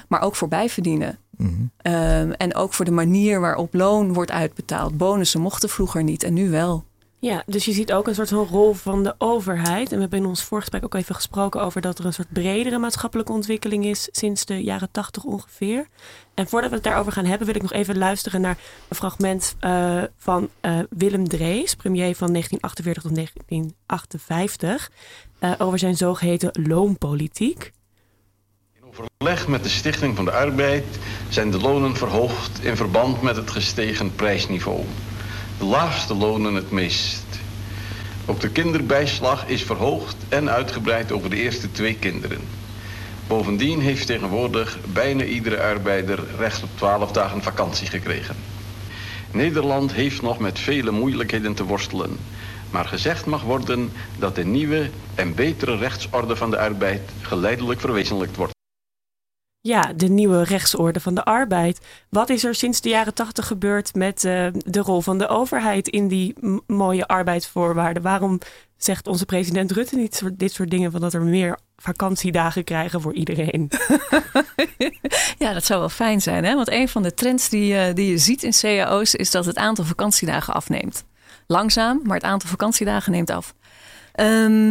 [0.08, 1.18] maar ook voor bijverdienen.
[1.36, 1.74] Mm
[2.36, 4.96] en ook voor de manier waarop loon wordt uitbetaald.
[4.96, 6.84] Bonussen mochten vroeger niet en nu wel.
[7.26, 9.88] Ja, dus je ziet ook een soort van rol van de overheid.
[9.88, 12.78] En we hebben in ons voorgesprek ook even gesproken over dat er een soort bredere
[12.78, 15.86] maatschappelijke ontwikkeling is sinds de jaren tachtig ongeveer.
[16.34, 18.58] En voordat we het daarover gaan hebben, wil ik nog even luisteren naar
[18.88, 24.90] een fragment uh, van uh, Willem Drees, premier van 1948 tot 1958,
[25.40, 27.72] uh, over zijn zogeheten loonpolitiek
[28.88, 30.84] overleg met de Stichting van de Arbeid
[31.28, 34.84] zijn de lonen verhoogd in verband met het gestegen prijsniveau.
[35.58, 37.24] De laagste lonen het meest.
[38.26, 42.40] Ook de kinderbijslag is verhoogd en uitgebreid over de eerste twee kinderen.
[43.26, 48.36] Bovendien heeft tegenwoordig bijna iedere arbeider recht op 12 dagen vakantie gekregen.
[49.30, 52.18] Nederland heeft nog met vele moeilijkheden te worstelen.
[52.70, 58.36] Maar gezegd mag worden dat de nieuwe en betere rechtsorde van de arbeid geleidelijk verwezenlijkt
[58.36, 58.55] wordt.
[59.66, 61.80] Ja, de nieuwe rechtsorde van de arbeid.
[62.08, 65.88] Wat is er sinds de jaren tachtig gebeurd met uh, de rol van de overheid
[65.88, 66.34] in die
[66.66, 68.02] mooie arbeidsvoorwaarden?
[68.02, 68.38] Waarom
[68.76, 73.14] zegt onze president Rutte niet dit soort dingen van dat er meer vakantiedagen krijgen voor
[73.14, 73.70] iedereen?
[75.38, 76.54] ja, dat zou wel fijn zijn, hè?
[76.54, 79.56] Want een van de trends die, uh, die je ziet in cao's is dat het
[79.56, 81.04] aantal vakantiedagen afneemt.
[81.46, 83.54] Langzaam, maar het aantal vakantiedagen neemt af.
[84.16, 84.66] Ehm,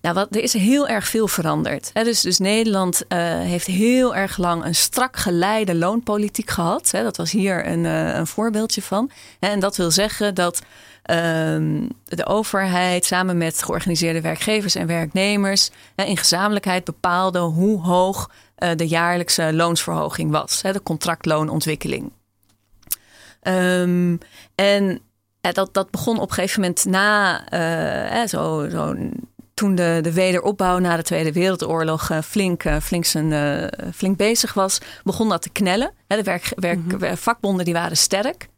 [0.00, 1.90] nou, wat, er is heel erg veel veranderd.
[1.92, 6.90] dus, dus Nederland uh, heeft heel erg lang een strak geleide loonpolitiek gehad.
[6.90, 9.10] dat was hier een, uh, een voorbeeldje van.
[9.38, 10.62] en dat wil zeggen dat
[11.10, 18.70] um, de overheid samen met georganiseerde werkgevers en werknemers in gezamenlijkheid bepaalde hoe hoog uh,
[18.76, 20.62] de jaarlijkse loonsverhoging was.
[20.62, 22.12] de contractloonontwikkeling.
[23.42, 24.18] Um,
[24.54, 25.00] en
[25.40, 27.42] dat, dat begon op een gegeven moment na
[28.20, 28.94] uh, zo, zo,
[29.54, 34.54] toen de, de wederopbouw na de Tweede Wereldoorlog uh, flink, uh, flink, zijn, flink bezig
[34.54, 35.92] was, begon dat te knellen.
[36.06, 37.16] de werk, werk, mhm.
[37.16, 38.48] vakbonden die waren sterk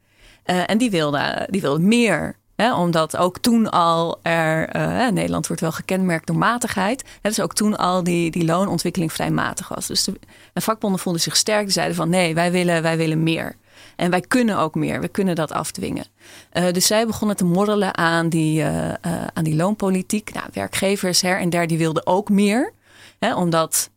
[0.45, 2.37] en die wilden, die wilden meer.
[2.77, 4.68] omdat ook toen al er,
[5.12, 7.05] Nederland wordt wel gekenmerkt door matigheid.
[7.21, 9.87] Hè, dus ook toen al die, die loonontwikkeling vrij matig was.
[9.87, 10.18] Dus de,
[10.53, 11.62] de vakbonden vonden zich sterk.
[11.62, 13.57] Die zeiden van nee, wij willen, wij willen meer.
[14.03, 16.05] En wij kunnen ook meer, we kunnen dat afdwingen.
[16.53, 18.93] Uh, dus zij begonnen te morrelen aan die, uh, uh,
[19.33, 20.33] aan die loonpolitiek.
[20.33, 22.73] Nou, werkgevers her en der die wilden ook meer.
[23.19, 23.91] Hè, omdat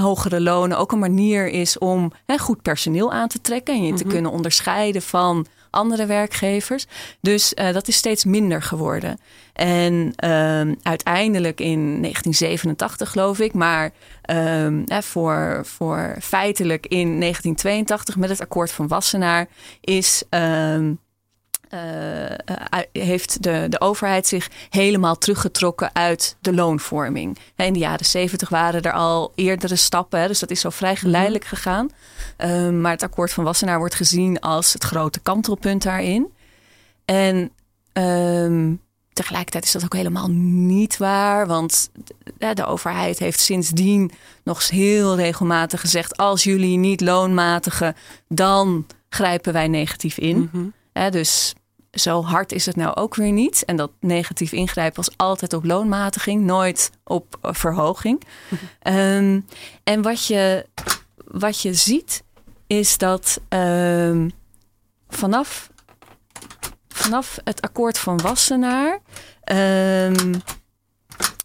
[0.00, 3.74] hogere lonen ook een manier is om hè, goed personeel aan te trekken.
[3.74, 4.12] En je te mhm.
[4.12, 6.86] kunnen onderscheiden van andere werkgevers.
[7.20, 9.18] Dus uh, dat is steeds minder geworden.
[9.52, 9.92] En
[10.24, 13.90] uh, uiteindelijk in 1987 geloof ik, maar
[14.30, 19.48] uh, voor, voor feitelijk in 1982 met het akkoord van Wassenaar
[19.80, 20.92] is ehm,
[22.92, 27.38] heeft de, de overheid zich helemaal teruggetrokken uit de loonvorming.
[27.56, 31.44] In de jaren zeventig waren er al eerdere stappen, dus dat is zo vrij geleidelijk
[31.44, 31.54] mhm.
[31.54, 31.88] gegaan.
[32.38, 36.32] Um, maar het akkoord van Wassenaar wordt gezien als het grote kantelpunt daarin.
[37.04, 37.50] En
[37.92, 38.80] um,
[39.12, 41.90] tegelijkertijd is dat ook helemaal niet waar, want
[42.38, 44.10] de, de overheid heeft sindsdien
[44.44, 47.94] nog heel regelmatig gezegd: als jullie niet loonmatigen,
[48.28, 50.50] dan grijpen wij negatief in.
[50.52, 50.74] Mm
[51.10, 51.54] dus
[51.98, 53.64] zo hard is het nou ook weer niet.
[53.64, 58.22] En dat negatief ingrijpen was altijd op loonmatiging, nooit op eh, verhoging.
[58.80, 59.40] Ehm,
[59.84, 60.66] en wat je,
[61.24, 62.24] wat je ziet,
[62.66, 64.30] is dat um,
[65.08, 65.70] vanaf,
[66.88, 69.00] vanaf het akkoord van Wassenaar
[69.52, 70.32] um,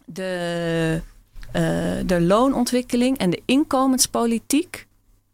[0.04, 1.00] de,
[1.52, 4.86] uh, de loonontwikkeling en de inkomenspolitiek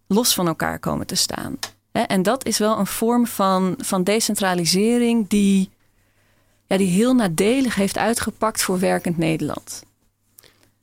[0.07, 1.59] los van elkaar komen te staan.
[1.93, 5.71] En dat is wel een vorm van, van decentralisering die,
[6.67, 9.83] ja, die heel nadelig heeft uitgepakt voor werkend Nederland.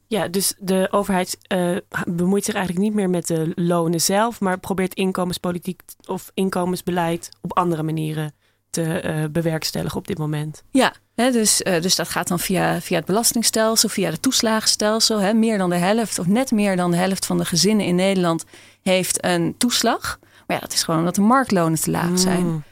[0.08, 4.60] Ja, dus de overheid uh, bemoeit zich eigenlijk niet meer met de lonen zelf, maar
[4.60, 8.34] probeert inkomenspolitiek of inkomensbeleid op andere manieren
[8.70, 10.64] te uh, bewerkstelligen op dit moment.
[10.72, 15.20] Ja, hè, dus, uh, dus dat gaat dan via, via het belastingstelsel, via het toeslagenstelsel.
[15.20, 15.34] Hè.
[15.34, 18.46] Meer dan de helft, of net meer dan de helft van de gezinnen in Nederland
[18.82, 20.20] heeft een toeslag.
[20.48, 22.46] Maar ja, dat is gewoon omdat de marktlonen te laag zijn.
[22.46, 22.64] Mm.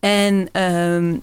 [0.00, 1.16] En, ehm,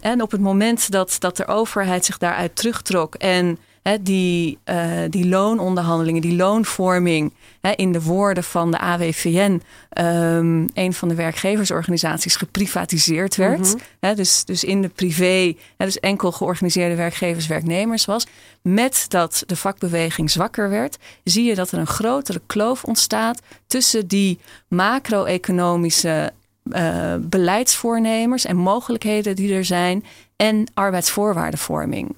[0.00, 3.58] en op het moment dat, dat de overheid zich daaruit terugtrok en
[4.02, 7.32] die, uh, die loononderhandelingen, die loonvorming,
[7.76, 9.62] in de woorden van de AWVN,
[9.98, 13.76] um, een van de werkgeversorganisaties, geprivatiseerd werd.
[14.00, 14.14] Mhm.
[14.14, 18.26] dus, dus in de privé, dus enkel georganiseerde werkgevers, werknemers was.
[18.62, 24.06] Met dat de vakbeweging zwakker werd, zie je dat er een grotere kloof ontstaat tussen
[24.06, 26.32] die macro-economische
[26.64, 30.04] uh, beleidsvoornemers en mogelijkheden die er zijn
[30.36, 32.14] en arbeidsvoorwaardenvorming.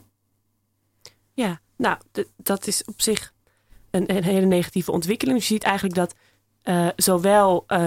[1.35, 1.97] Ja, nou,
[2.37, 3.33] dat is op zich
[3.91, 5.39] een, een, hele negatieve ontwikkeling.
[5.39, 6.15] Je ziet eigenlijk dat
[6.65, 7.79] uh, zowel uh,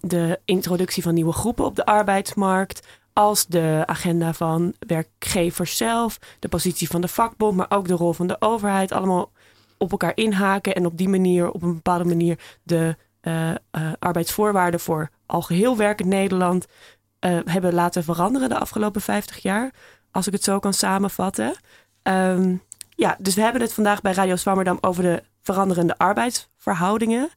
[0.00, 6.48] de introductie van nieuwe groepen op de arbeidsmarkt, als de agenda van werkgevers zelf, de
[6.48, 9.32] positie van de vakbond, maar ook de rol van de overheid, allemaal
[9.78, 13.52] op elkaar inhaken en op die manier, op een bepaalde manier, de uh,
[13.98, 16.66] arbeidsvoorwaarden voor algeheel werkend Nederland
[17.44, 19.70] hebben laten veranderen de afgelopen 50 jaar,
[20.10, 21.56] als ik het zo kan samenvatten.
[22.02, 22.62] Um,
[23.00, 27.28] ja, dus we hebben het vandaag bij Radio Zwammerdam over de veranderende arbeidsverhoudingen.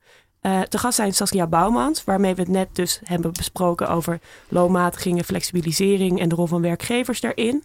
[0.42, 5.24] Uh, te gast zijn Saskia Bouwmans, waarmee we het net dus hebben besproken over loonmatigingen,
[5.24, 7.64] flexibilisering en de rol van werkgevers daarin.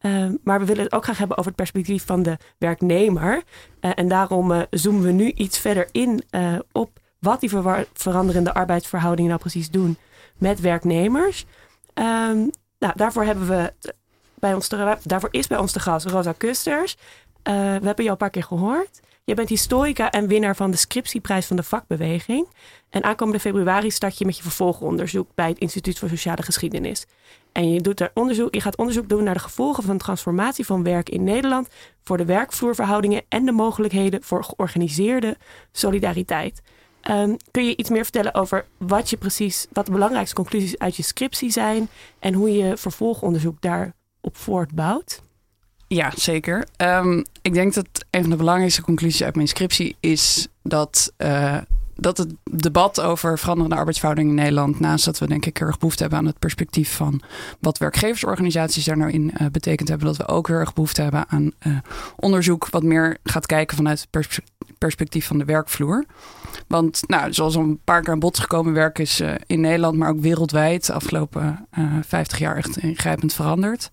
[0.00, 3.42] Uh, maar we willen het ook graag hebben over het perspectief van de werknemer.
[3.80, 6.24] Uh, en daarom zoomen we nu iets verder in
[6.72, 7.50] op wat die
[7.92, 9.96] veranderende arbeidsverhoudingen nou precies doen
[10.38, 11.44] met werknemers.
[11.94, 13.72] Ehm, nou, daarvoor hebben we
[14.42, 16.96] bij ons te, daarvoor is bij ons de gast Rosa Kusters.
[17.48, 19.00] Uh, we hebben jou een paar keer gehoord.
[19.24, 22.48] Je bent historica en winnaar van de scriptieprijs van de vakbeweging.
[22.90, 27.06] En aankomende februari start je met je vervolgonderzoek bij het Instituut voor Sociale Geschiedenis.
[27.52, 30.82] En je, doet daar onderzoek, je gaat onderzoek doen naar de gevolgen van transformatie van
[30.82, 31.68] werk in Nederland
[32.02, 35.36] voor de werkvloerverhoudingen en de mogelijkheden voor georganiseerde
[35.72, 36.62] solidariteit.
[37.10, 40.96] Um, kun je iets meer vertellen over wat je precies, wat de belangrijkste conclusies uit
[40.96, 45.22] je scriptie zijn en hoe je vervolgonderzoek daarop voortbouwt?
[45.92, 46.66] Ja, zeker.
[46.76, 51.58] Ehm, ik denk dat een van de belangrijkste conclusies uit mijn scriptie is dat, uh,
[51.94, 55.78] dat het debat over veranderende arbeidsverhoudingen in Nederland, naast dat we denk ik heel erg
[55.78, 57.22] behoefte hebben aan het perspectief van
[57.60, 61.28] wat werkgeversorganisaties daar nou in uh, betekend hebben, dat we ook heel erg behoefte hebben
[61.28, 61.78] aan uh,
[62.16, 64.40] onderzoek wat meer gaat kijken vanuit het
[64.78, 66.04] perspectief van de werkvloer.
[66.66, 70.08] Want nou, zoals al een paar keer aan bod gekomen, werk is in Nederland, maar
[70.08, 71.68] ook wereldwijd de afgelopen
[72.02, 73.90] 50 jaar echt ingrijpend veranderd.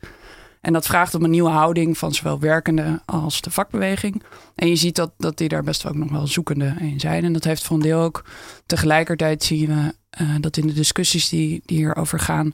[0.62, 4.24] En dat vraagt om een nieuwe houding van zowel werkenden als de vakbeweging.
[4.56, 7.24] En je ziet dat, dat die daar best wel ook nog wel zoekende in zijn.
[7.24, 8.24] En dat heeft voor een deel ook
[8.66, 12.52] tegelijkertijd zien we uh, dat in de discussies die, die hierover gaan,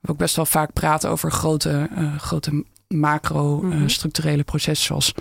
[0.00, 5.14] we ook best wel vaak praten over grote, uh, grote macro-structurele uh, processen zoals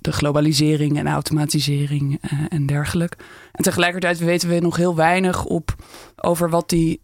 [0.00, 3.16] de globalisering en automatisering en dergelijke.
[3.52, 5.74] En tegelijkertijd weten we nog heel weinig op
[6.16, 7.00] over wat die,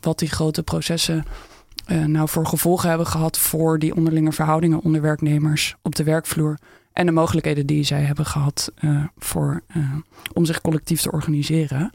[0.00, 1.24] wat die grote processen
[1.86, 6.58] uh, nou voor gevolgen hebben gehad voor die onderlinge verhoudingen onder werknemers op de werkvloer.
[6.92, 9.92] En de mogelijkheden die zij hebben gehad uh, voor, uh,
[10.32, 11.92] om zich collectief te organiseren.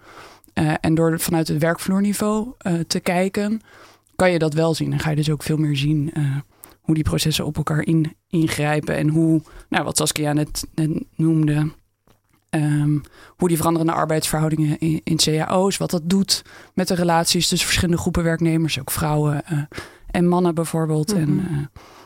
[0.82, 2.54] en door vanuit het werkvloerniveau
[2.88, 3.62] te kijken,
[4.16, 4.94] kan je dat wel zien.
[4.94, 6.14] En ga je dus ook veel meer zien
[6.82, 8.96] hoe die processen op elkaar in, ingrijpen.
[8.96, 10.68] En hoe, nou, wat Saskia net
[11.16, 11.72] noemde,
[12.56, 13.02] Um,
[13.38, 16.42] hoe die veranderende arbeidsverhoudingen in, in, cao's, wat dat doet
[16.74, 19.60] met de relaties tussen verschillende groepen werknemers, ook vrouwen uh,
[20.08, 21.14] en mannen bijvoorbeeld.
[21.14, 21.46] En uh,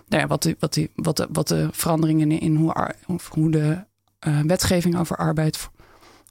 [0.08, 2.93] nou ja, wat, die, wat, die, wat, de, wat de veranderingen in hoe,
[3.29, 3.84] hoe de
[4.27, 5.69] uh, wetgeving over arbeid,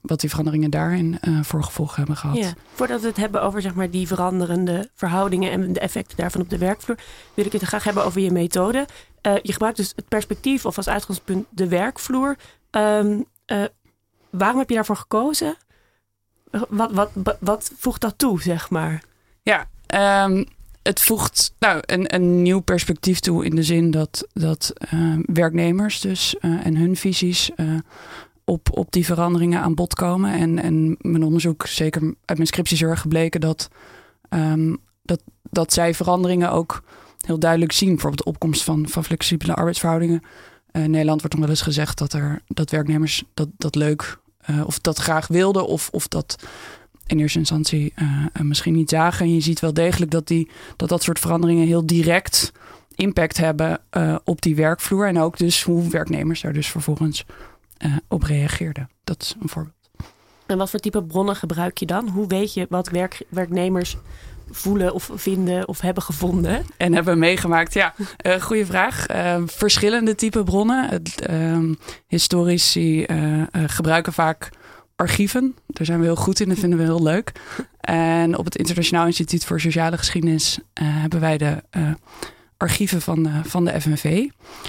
[0.01, 2.37] wat die veranderingen daarin voor gevolgen hebben gehad.
[2.37, 6.41] Ja, voordat we het hebben over zeg maar, die veranderende verhoudingen en de effecten daarvan
[6.41, 6.99] op de werkvloer,
[7.35, 8.87] wil ik het graag hebben over je methode.
[9.43, 12.37] je gebruikt dus het perspectief of als uitgangspunt de werkvloer.
[12.71, 13.27] Um,
[14.39, 15.57] waarom heb je daarvoor gekozen?
[16.69, 19.03] Wat, wat, wat, voegt dat toe, zeg maar?
[19.43, 19.69] Ja,
[20.27, 20.45] um,
[20.83, 26.01] het voegt nou, een, een nieuw perspectief toe in de zin dat, dat uh, werknemers
[26.01, 27.79] dus uh, en hun visies uh,
[28.45, 30.33] op, op die veranderingen aan bod komen.
[30.33, 33.69] En, en mijn onderzoek, zeker uit mijn scriptie, is er gebleken dat,
[34.29, 36.83] um, dat, dat zij veranderingen ook
[37.27, 37.89] heel duidelijk zien.
[37.89, 40.23] Bijvoorbeeld de opkomst van, van flexibele arbeidsverhoudingen.
[40.73, 44.19] in Nederland wordt nog wel eens gezegd dat, er, dat werknemers dat, dat leuk
[44.51, 46.37] uh, of dat graag wilden of, of dat
[47.07, 49.27] in eerste instantie uh, misschien niet zagen.
[49.27, 52.53] En je ziet wel degelijk dat, die, dat dat soort veranderingen heel direct
[52.95, 53.81] impact hebben
[54.25, 55.09] op die werkvloer.
[55.09, 57.25] En ook dus hoe werknemers daar dus vervolgens
[58.09, 58.91] op reageerden.
[59.05, 59.75] Dat is een voorbeeld.
[60.47, 62.09] En wat voor type bronnen gebruik je dan?
[62.09, 63.97] Hoe weet je wat werk, werknemers
[64.51, 66.67] voelen of vinden of hebben gevonden?
[66.77, 67.95] En hebben meegemaakt, ja.
[68.27, 69.11] Uh, goeie vraag.
[69.11, 71.03] Uh, verschillende type bronnen.
[71.31, 71.59] Uh,
[72.07, 74.49] historici eh, gebruiken vaak
[74.97, 75.57] archieven.
[75.67, 77.33] Daar zijn we heel goed in, dat vinden we heel leuk.
[77.81, 81.63] En op het Internationaal Instituut voor Sociale Geschiedenis hebben wij de
[82.57, 84.29] archieven van, van de FNV.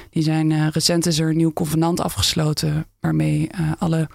[0.09, 4.09] Die zijn recent is er een nieuw convenant afgesloten waarmee alle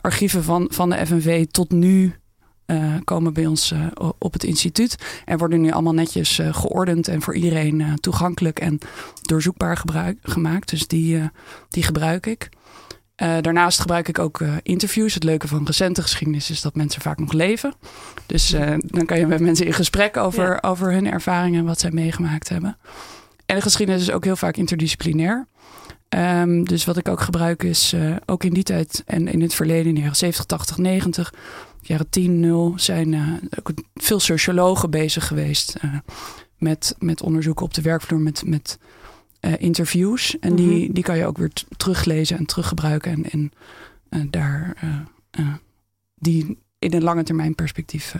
[0.00, 2.14] archieven van, van de FNV tot nu
[2.66, 3.86] uh, komen bij ons uh,
[4.18, 4.96] op het instituut.
[5.24, 8.78] En worden nu allemaal netjes uh, geordend en voor iedereen toegankelijk en
[9.20, 10.70] doorzoekbaar gebruik, gemaakt.
[10.70, 11.20] Dus die,
[11.68, 12.48] die gebruik ik.
[13.16, 15.14] daarnaast gebruik ik ook interviews.
[15.14, 17.74] Het leuke van recente geschiedenis is dat mensen vaak nog leven.
[18.26, 20.58] Dus dan kan je met mensen in gesprek over, ja.
[20.60, 22.76] over hun ervaringen en wat zij meegemaakt hebben.
[23.46, 25.46] En de geschiedenis is ook heel vaak interdisciplinair.
[26.08, 27.94] Um, dus wat ik ook gebruik is,
[28.26, 31.32] ook in die tijd en in het verleden, in de jaren 70, 80, 90
[31.82, 35.94] jaren 10, 0 zijn uh, ook veel sociologen bezig geweest uh,
[36.58, 38.78] met, met onderzoeken op de werkvloer, met, met
[39.40, 40.38] uh, interviews.
[40.38, 40.92] En die, mm -hmm.
[40.92, 43.52] die kan je ook weer teruglezen en teruggebruiken en,
[44.08, 44.76] en daar
[46.14, 48.14] die in een lange termijn perspectief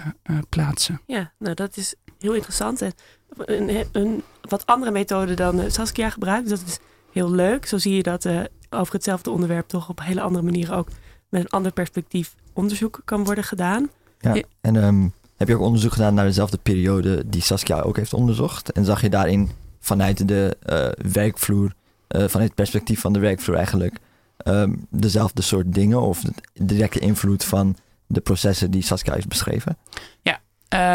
[0.49, 1.01] plaatsen.
[1.07, 2.83] Ja, nou dat is heel interessant.
[2.83, 2.93] En
[3.37, 6.49] een, een wat andere methode dan Saskia gebruikt.
[6.49, 6.79] Dat is
[7.13, 7.67] heel leuk.
[7.67, 8.27] Zo zie je dat
[8.71, 10.89] over hetzelfde onderwerp toch op hele andere manieren ook
[11.29, 13.91] met een ander perspectief onderzoek kan worden gedaan.
[14.21, 18.15] Ja, en um, heb je ook onderzoek gedaan naar dezelfde periode die Saskia ook heeft
[18.15, 18.73] onderzocht?
[18.73, 21.73] En zag je daarin vanuit de uh, werkvloer, uh,
[22.09, 23.99] vanuit het perspectief van de werkvloer eigenlijk,
[24.45, 26.33] um, dezelfde soort dingen of de
[26.65, 29.77] directe invloed van de processen die Saskia heeft beschreven?
[30.23, 30.41] Ja,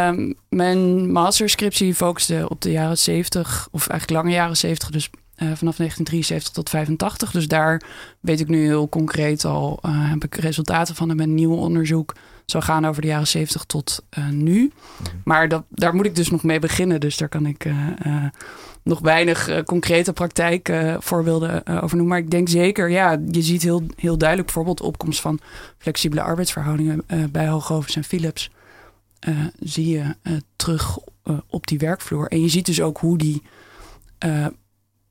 [0.08, 5.10] um, mijn masterscriptie focuste op de jaren 70, of eigenlijk lange jaren 70, dus
[5.42, 7.30] uh, vanaf 1973 tot 85.
[7.30, 7.82] Dus daar
[8.20, 12.14] weet ik nu heel concreet al, uh, heb ik resultaten van en mijn nieuw onderzoek
[12.46, 14.72] zou gaan over de jaren 70 tot uh, nu.
[15.02, 15.16] Mhm.
[15.24, 17.00] Maar dat, daar moet ik dus nog mee beginnen.
[17.00, 17.66] Dus daar kan ik
[18.82, 22.06] nog weinig concrete praktijkvoorbeelden over noemen.
[22.06, 25.38] Maar ik denk zeker, ja, je ziet heel, heel duidelijk bijvoorbeeld de opkomst van
[25.78, 28.50] flexibele arbeidsverhoudingen bij Hooghovens en Philips.
[29.60, 30.14] zie je
[30.56, 30.98] terug
[31.46, 32.26] op die werkvloer.
[32.26, 33.42] En je ziet dus ook hoe die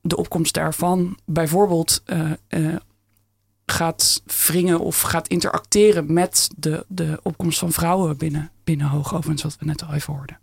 [0.08, 2.02] de opkomst daarvan bijvoorbeeld
[3.66, 9.56] gaat wringen of gaat interacteren met de, de opkomst van vrouwen binnen, binnen hoogovens, wat
[9.58, 10.38] we net al even hoorden.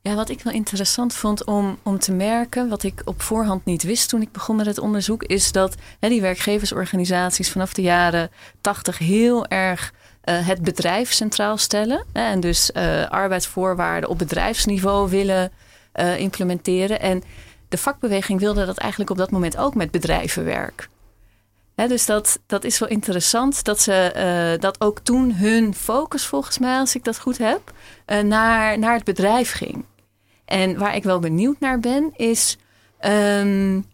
[0.00, 3.82] Ja, wat ik wel interessant vond om, om te merken, wat ik op voorhand niet
[3.82, 8.30] wist toen ik begon met het onderzoek, is dat hè, die werkgeversorganisaties vanaf de jaren
[8.60, 9.92] tachtig heel erg
[10.24, 12.04] uh, het bedrijf centraal stellen.
[12.12, 15.52] Hè, en dus uh, arbeidsvoorwaarden op bedrijfsniveau willen
[16.16, 17.00] implementeren.
[17.00, 17.22] En
[17.72, 20.88] de vakbeweging wilde dat eigenlijk op dat moment ook met bedrijvenwerk.
[21.74, 26.58] Hè, dus dat, dat is wel interessant dat ze dat ook toen hun focus, volgens
[26.58, 27.72] mij, als ik dat goed heb,
[28.24, 29.84] naar, naar het bedrijf ging.
[30.44, 32.58] En waar ik wel benieuwd naar ben, is
[33.00, 33.84] um,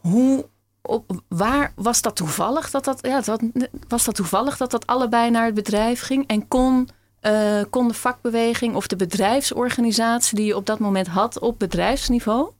[0.00, 0.48] hoe.
[0.82, 3.40] Op, waar was dat toevallig dat dat, ja, dat,
[3.88, 6.26] was dat toevallig dat dat allebei naar het bedrijf ging?
[6.26, 6.88] En kon,
[7.22, 12.50] uh, kon de vakbeweging of de bedrijfsorganisatie die je op dat moment had op bedrijfsniveau,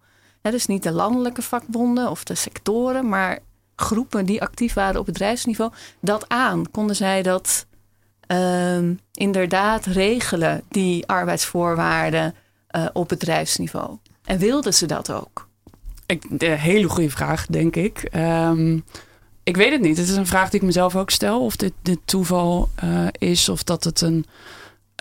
[0.42, 3.38] hè, dus niet de landelijke vakbonden of de sectoren, maar
[3.76, 6.70] groepen die actief waren op bedrijfsniveau, dat aan?
[6.70, 7.66] Konden zij dat
[8.32, 8.78] uh,
[9.12, 12.34] inderdaad regelen, die arbeidsvoorwaarden?
[12.76, 13.96] uh, op bedrijfsniveau?
[14.24, 15.48] En wilden ze dat ook?
[16.06, 18.08] Ik, een hele goede vraag, denk ik.
[18.16, 18.84] Um,
[19.43, 19.97] ik weet het niet.
[19.97, 21.45] Het is een vraag die ik mezelf ook stel.
[21.45, 24.26] Of dit, dit toeval uh, is, of dat het een.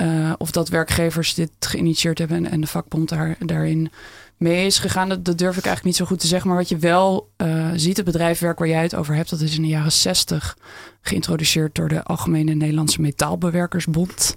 [0.02, 3.92] Uh, of dat werkgevers dit geïnitieerd hebben en, en de vakbond daar, daarin
[4.38, 5.10] mee is gegaan.
[5.10, 6.50] Dat, dat, durf ik eigenlijk niet zo goed te zeggen.
[6.50, 9.56] Maar wat je wel uh, ziet, het bedrijfwerk waar jij het over hebt, dat is
[9.56, 10.58] in de jaren 60
[11.02, 14.36] geïntroduceerd door de Algemene Nederlandse Metaalbewerkersbond.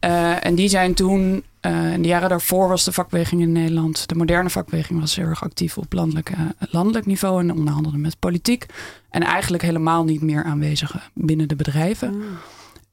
[0.00, 4.08] Uh, en die zijn toen uh, in de jaren daarvoor was de vakbeweging in Nederland,
[4.08, 8.18] de moderne vakbeweging, was heel erg actief op landelijk, uh, landelijk niveau en onderhandelde met
[8.18, 8.66] politiek.
[9.10, 12.16] En eigenlijk helemaal niet meer aanwezig binnen de bedrijven.
[12.16, 12.24] Mm.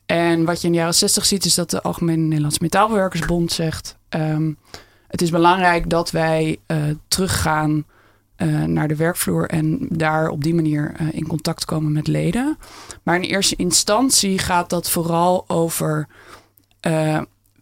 [0.06, 3.98] En wat je in de jaren 60 ziet, is dat de Algemene Nederlandse Metaalbewerkersbond zegt:
[4.10, 4.58] um,
[5.08, 7.86] Het is belangrijk dat wij uh, teruggaan
[8.66, 12.58] naar de werkvloer en daar op die manier in contact komen met leden.
[13.04, 16.08] Maar in eerste instantie gaat dat vooral over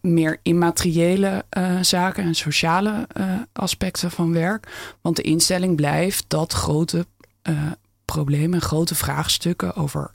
[0.02, 4.94] meer immateriële uh, zaken en sociale uh, aspecten van werk.
[5.00, 7.06] Want de instelling blijft dat grote
[7.48, 7.70] uh,
[8.04, 10.10] problemen, grote vraagstukken over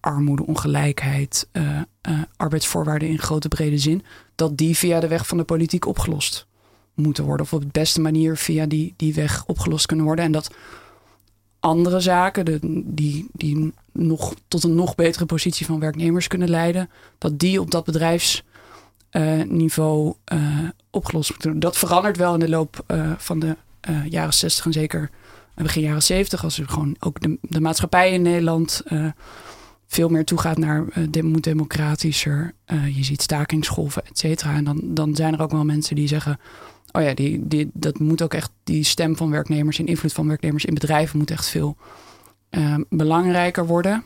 [0.00, 1.48] armoede, ongelijkheid,
[2.36, 4.02] arbeidsvoorwaarden in grote brede zin,
[4.34, 6.46] dat die via de weg van de politiek opgelost
[6.94, 7.46] moeten worden.
[7.46, 10.24] Of op de beste manier via die, die weg opgelost kunnen worden.
[10.24, 10.54] En dat
[11.60, 12.60] andere zaken,
[12.94, 17.70] die, die nog tot een nog betere positie van werknemers kunnen leiden, dat die op
[17.70, 18.44] dat bedrijfs
[19.48, 21.60] niveau uh, opgelost moet worden.
[21.60, 23.56] Dat verandert wel in de loop uh, van de
[24.08, 25.10] jaren 60 en zeker
[25.54, 26.44] begin jaren 70.
[26.44, 28.82] Als er gewoon ook de, de maatschappij in Nederland
[29.86, 30.84] veel meer toegaat naar
[31.40, 32.54] democratischer.
[32.94, 34.54] je ziet stakingsgolven, et cetera.
[34.54, 36.40] En dan, dan zijn er ook wel mensen die zeggen.
[36.92, 40.28] Oh ja, die, die, dat moet ook echt die stem van werknemers en invloed van
[40.28, 41.76] werknemers in bedrijven moet echt veel
[42.88, 44.04] belangrijker worden.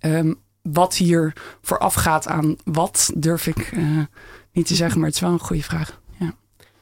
[0.00, 1.32] Um, wat hier
[1.62, 4.04] voorafgaat aan wat, durf ik uh,
[4.52, 6.00] niet te zeggen, maar het is wel een goede vraag.
[6.18, 6.34] Ja.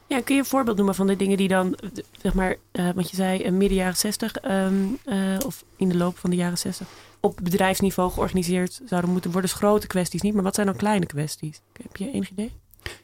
[0.07, 1.77] Ja, kun je een voorbeeld noemen van de dingen die dan,
[2.21, 4.97] zeg maar, uh, wat je zei, uh, midden jaren 60 um,
[5.45, 6.87] of in de loop van de jaren 60
[7.19, 9.49] op bedrijfsniveau georganiseerd zouden moeten worden?
[9.49, 11.61] Dus grote kwesties niet, maar wat zijn dan kleine kwesties?
[11.81, 12.51] Heb je enig idee?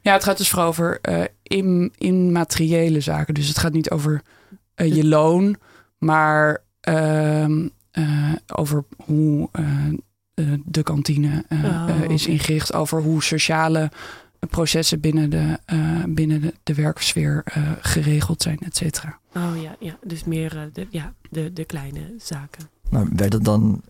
[0.02, 1.00] Ja, het gaat dus vooral over
[1.44, 3.34] in, immateriële zaken.
[3.34, 4.22] Dus het gaat niet over
[4.76, 5.56] je loon,
[5.98, 7.68] maar ehm,
[8.56, 9.50] over hoe
[10.66, 13.92] de kantine uh, oh, uh, is ingericht over hoe sociale
[14.50, 15.60] processen binnen de,
[16.08, 17.44] binnen de, de werksfeer
[17.80, 19.20] geregeld zijn, et cetera.
[19.36, 19.98] Oh ja, ja.
[20.04, 22.70] dus meer de, ja, de, de kleine zaken.
[22.90, 23.82] Maar werd het dan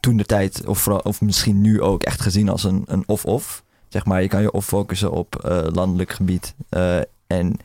[0.00, 3.64] toen de tijd, of, vooral, of misschien nu ook echt gezien als een, een of-of?
[3.88, 6.54] Zeg maar, je kan je of focussen op landelijk gebied
[7.26, 7.56] en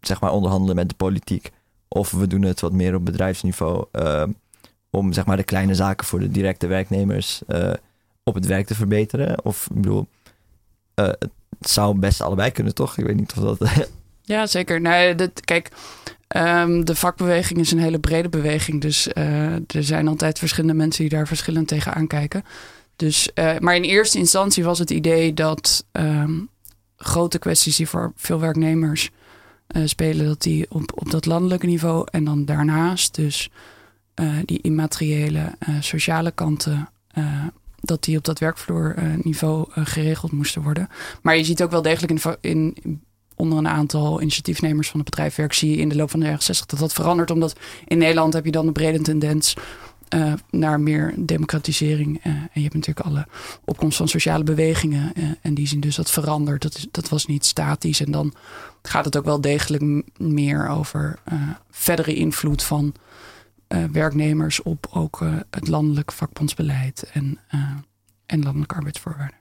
[0.00, 1.50] zeg maar onderhandelen met de politiek.
[1.88, 3.84] Of we doen het wat meer op bedrijfsniveau
[4.90, 7.72] om zeg maar de kleine zaken voor de directe werknemers uh,
[8.22, 9.44] op het werk te verbeteren?
[9.44, 10.06] Of ik bedoel,
[10.94, 11.30] uh, het
[11.60, 12.98] zou best allebei kunnen, toch?
[12.98, 13.70] Ik weet niet of dat.
[14.22, 14.80] ja, zeker.
[14.80, 15.70] Nee, dat, kijk,
[16.36, 18.80] um, de vakbeweging is een hele brede beweging.
[18.80, 22.44] Dus uh, er zijn altijd verschillende mensen die daar verschillend tegen aankijken.
[22.96, 26.48] Dus, maar in eerste instantie was het idee dat um,
[26.96, 29.10] grote kwesties die voor veel werknemers
[29.84, 33.50] spelen, dat die op, op dat landelijke niveau en dan daarnaast, dus
[34.44, 36.88] die immateriële uh, sociale kanten,
[37.18, 37.24] uh,
[37.80, 40.88] dat die op dat werkvloerniveau geregeld moesten worden.
[41.22, 43.02] Maar je ziet ook wel degelijk in, in,
[43.34, 46.26] onder een aantal initiatiefnemers van het bedrijf werk, zie je in de loop van de
[46.26, 47.30] jaren 60 dat dat verandert.
[47.30, 47.56] Omdat
[47.86, 49.54] in Nederland heb je dan een brede tendens
[50.50, 52.20] naar meer democratisering.
[52.22, 53.26] En je hebt natuurlijk alle
[53.64, 55.12] opkomst van sociale bewegingen.
[55.40, 56.62] En die zien dus dat verandert.
[56.62, 58.00] Dat, is, dat was niet statisch.
[58.00, 58.34] En dan
[58.82, 61.18] gaat het ook wel degelijk meer over
[61.70, 62.94] verdere invloed van
[63.92, 67.38] werknemers op ook het landelijk vakbondsbeleid en,
[68.26, 69.38] en landelijke arbeidsvoorwaarden.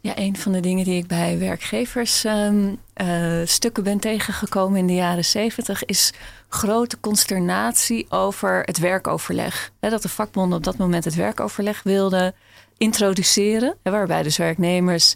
[0.00, 4.86] Ja, een van de dingen die ik bij werkgevers um, uh, stukken ben tegengekomen in
[4.86, 6.12] de jaren zeventig is
[6.48, 9.72] grote consternatie over het werkoverleg.
[9.80, 12.34] dat de vakbonden op dat moment het werkoverleg wilden
[12.76, 15.14] introduceren, waarbij dus werknemers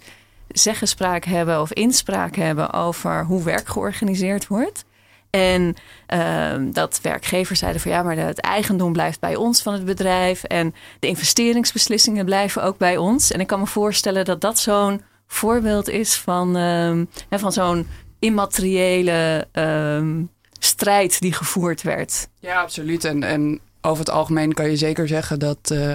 [0.49, 4.85] zeggenspraak hebben of inspraak hebben over hoe werk georganiseerd wordt.
[5.31, 5.75] En
[6.15, 10.43] uh, dat werkgevers zeiden van ja, maar het eigendom blijft bij ons van het bedrijf.
[10.43, 13.31] En de investeringsbeslissingen blijven ook bij ons.
[13.31, 17.01] En ik kan me voorstellen dat dat zo'n voorbeeld is van, uh,
[17.31, 17.87] van zo'n
[18.19, 20.25] immateriële uh,
[20.59, 22.29] strijd die gevoerd werd.
[22.41, 23.05] Ja, absoluut.
[23.05, 25.71] En, en over het algemeen kan je zeker zeggen dat.
[25.73, 25.95] Uh,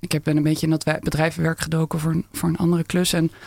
[0.00, 3.12] ik ben een beetje in dat bedrijvenwerk gedoken voor, voor een andere klus.
[3.12, 3.38] En eh,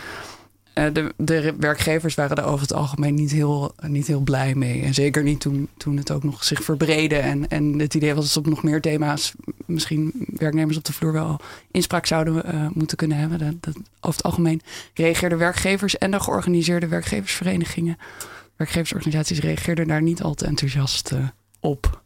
[0.94, 4.82] de, de, werkgevers waren er over het algemeen niet heel, niet heel blij mee.
[4.82, 7.16] En zeker niet toen, toen het ook nog zich verbreedde.
[7.16, 9.34] En, en het idee was dat op nog meer thema's
[9.66, 11.40] misschien werknemers op de vloer wel
[11.72, 13.40] inspraak zouden uh, moeten kunnen hebben.
[13.40, 14.62] Dat, dat, over het algemeen
[14.94, 17.98] reageerden werkgevers en de georganiseerde werkgeversverenigingen,
[18.56, 21.28] werkgeversorganisaties reageerden daar niet al te enthousiast uh,
[21.60, 22.06] op.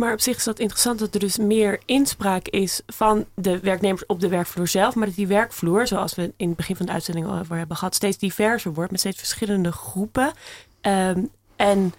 [0.00, 4.06] Maar op zich is dat interessant dat er dus meer inspraak is van de werknemers
[4.06, 4.94] op de werkvloer zelf.
[4.94, 7.94] Maar dat die werkvloer, zoals we in het begin van de uitzending al hebben gehad,
[7.94, 10.32] steeds diverser wordt met steeds verschillende groepen.
[10.82, 11.94] Um, en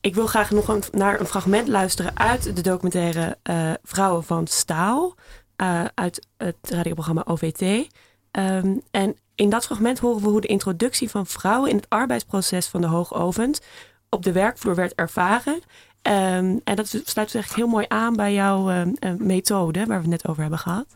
[0.00, 4.46] ik wil graag nog een, naar een fragment luisteren uit de documentaire uh, Vrouwen van
[4.46, 5.14] Staal.
[5.62, 7.88] Uh, uit het radioprogramma OVT.
[8.30, 12.66] Ehm, en in dat fragment horen we hoe de introductie van vrouwen in het arbeidsproces
[12.66, 13.60] van de hoogovens
[14.08, 15.62] op de werkvloer werd ervaren.
[16.02, 18.82] Um, en dat sluit dus eigenlijk heel mooi aan bij jouw uh,
[19.18, 20.86] methode waar we het net over hebben gehad.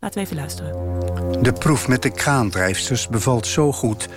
[0.00, 0.72] Laten we even luisteren.
[1.42, 4.08] De proef met de kraandrijfsters bevalt zo goed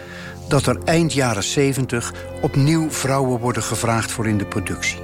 [0.48, 5.00] dat er eind jaren 70 opnieuw vrouwen worden gevraagd voor in de productie.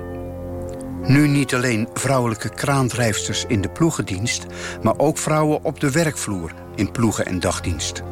[1.02, 4.46] Nu niet alleen vrouwelijke kraandrijfsters in de ploegendienst,
[4.82, 8.04] maar ook vrouwen op de werkvloer in ploegen- en dagdienst.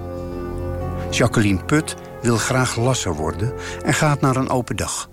[1.10, 3.54] Jacqueline Put wil graag lasser worden
[3.86, 5.09] en gaat naar een open dag.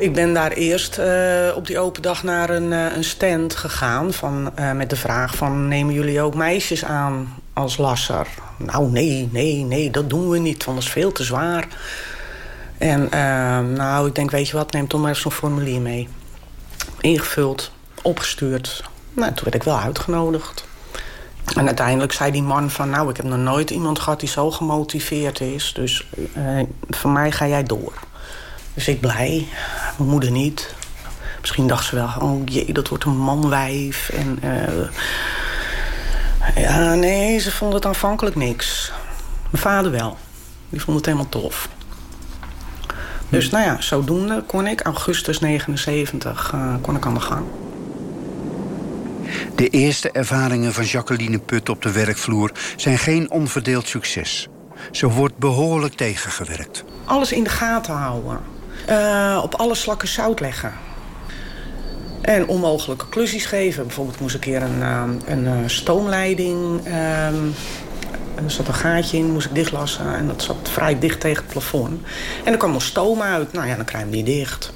[0.00, 4.12] Ik ben daar eerst uh, op die open dag naar een, uh, een stand gegaan...
[4.12, 8.26] Van, uh, met de vraag van nemen jullie ook meisjes aan als lasser?
[8.56, 11.66] Nou, nee, nee, nee, dat doen we niet, want dat is veel te zwaar.
[12.78, 13.08] En
[13.72, 16.08] nou, ik denk, weet je wat, neem toch maar zo'n formulier mee.
[17.00, 17.72] Ingevuld,
[18.02, 18.84] opgestuurd.
[19.12, 20.64] Nou, toen werd ik wel uitgenodigd.
[21.56, 22.90] En uiteindelijk zei die man van...
[22.90, 25.72] nou, ik heb nog nooit iemand gehad die zo gemotiveerd is...
[25.74, 26.06] dus
[26.88, 27.92] voor mij ga jij door.
[28.74, 29.48] Dus ik blij.
[30.00, 30.74] Mijn moeder niet.
[31.40, 34.08] Misschien dacht ze wel, oh jee, dat wordt een manwijf.
[34.08, 34.88] En, uh,
[36.62, 38.92] ja, nee, ze vond het aanvankelijk niks.
[39.50, 40.16] Mijn vader wel.
[40.68, 41.68] Die vond het helemaal tof.
[43.28, 47.46] Dus nou ja, zodoende kon ik, augustus 79, uh, kon ik aan de gang.
[49.54, 54.48] De eerste ervaringen van Jacqueline Put op de werkvloer zijn geen onverdeeld succes.
[54.90, 56.84] Ze wordt behoorlijk tegengewerkt.
[57.04, 58.59] Alles in de gaten houden.
[58.88, 60.72] Uh, op alle slakken zout leggen.
[62.20, 63.86] En onmogelijke klusjes geven.
[63.86, 66.86] Bijvoorbeeld moest ik een keer een, uh, een uh, stoomleiding...
[66.86, 67.54] Um,
[68.44, 70.14] er zat een gaatje in, moest ik dichtlassen.
[70.16, 72.00] En dat zat vrij dicht tegen het plafond.
[72.44, 73.52] En er kwam nog stoom uit.
[73.52, 74.72] Nou ja, dan krijg je hem niet dicht.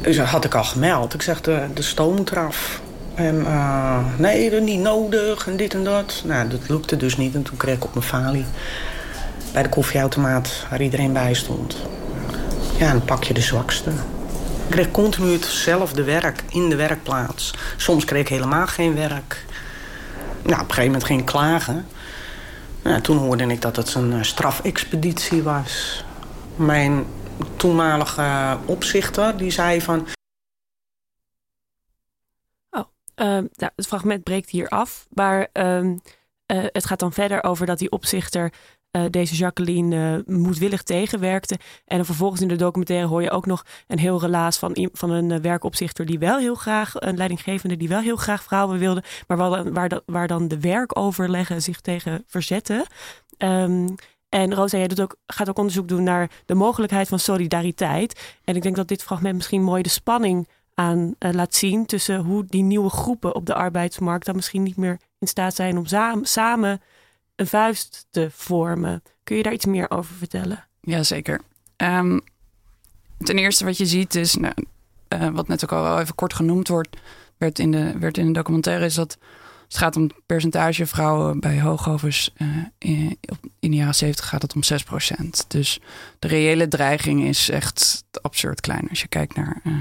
[0.00, 1.14] Dus dat had ik al gemeld.
[1.14, 2.80] Ik zeg, de, de stoom moet eraf.
[3.14, 3.46] En
[4.16, 6.22] nee, dat is niet nodig en dit en dat.
[6.24, 7.34] Nou, dat lukte dus niet.
[7.34, 8.44] En toen kreeg ik op mijn falie
[9.52, 11.76] bij de koffieautomaat waar iedereen bij stond.
[12.78, 13.90] Ja, dan pak je de zwakste.
[13.90, 17.54] Ik kreeg continu hetzelfde werk in de werkplaats.
[17.76, 19.44] Soms kreeg ik helemaal geen werk.
[20.42, 21.86] Nou, op een gegeven moment ik klagen.
[22.82, 26.04] Nou, toen hoorde ik dat het een eh, strafexpeditie was.
[26.56, 27.06] Mijn
[27.56, 30.06] toenmalige opzichter die zei van...
[32.70, 32.84] Oh,
[33.16, 35.06] uh, het fragment breekt hier af.
[35.10, 35.96] Maar uh, uh,
[36.46, 38.52] het gaat dan verder over dat die opzichter
[38.92, 41.58] uh, deze Jacqueline uh, moedwillig tegenwerkte.
[41.84, 45.30] En vervolgens in de documentaire hoor je ook nog een heel relaas van, van een
[45.30, 49.36] uh, werkopzichter die wel heel graag, een leidinggevende die wel heel graag vrouwen wilde, maar
[49.36, 52.86] waar, waar, dan de werkoverleggen zich tegen verzetten.
[53.38, 53.94] Um,
[54.28, 58.36] en Rosa, jij doet ook, gaat ook onderzoek doen naar de mogelijkheid van solidariteit.
[58.44, 62.44] En ik denk dat dit fragment misschien mooi de spanning aan laat zien tussen hoe
[62.46, 65.86] die nieuwe groepen op de arbeidsmarkt dan misschien niet meer in staat zijn om
[66.22, 66.80] samen
[67.38, 69.02] een vuist te vormen.
[69.24, 70.64] Kun je daar iets meer over vertellen?
[70.80, 71.40] Jazeker.
[71.76, 72.20] Um,
[73.18, 74.34] ten eerste wat je ziet is...
[74.34, 74.54] Nou,
[75.14, 76.96] uh, wat net ook al even kort genoemd wordt,
[77.36, 79.18] werd in de, werd in de documentaire, is dat
[79.68, 82.34] het gaat om het percentage vrouwen bij hoogovens.
[82.36, 83.18] Uh, in,
[83.58, 85.46] in de jaren 70 gaat het om 6%.
[85.48, 85.80] Dus
[86.18, 89.72] de reële dreiging is echt absurd klein als je kijkt naar uh,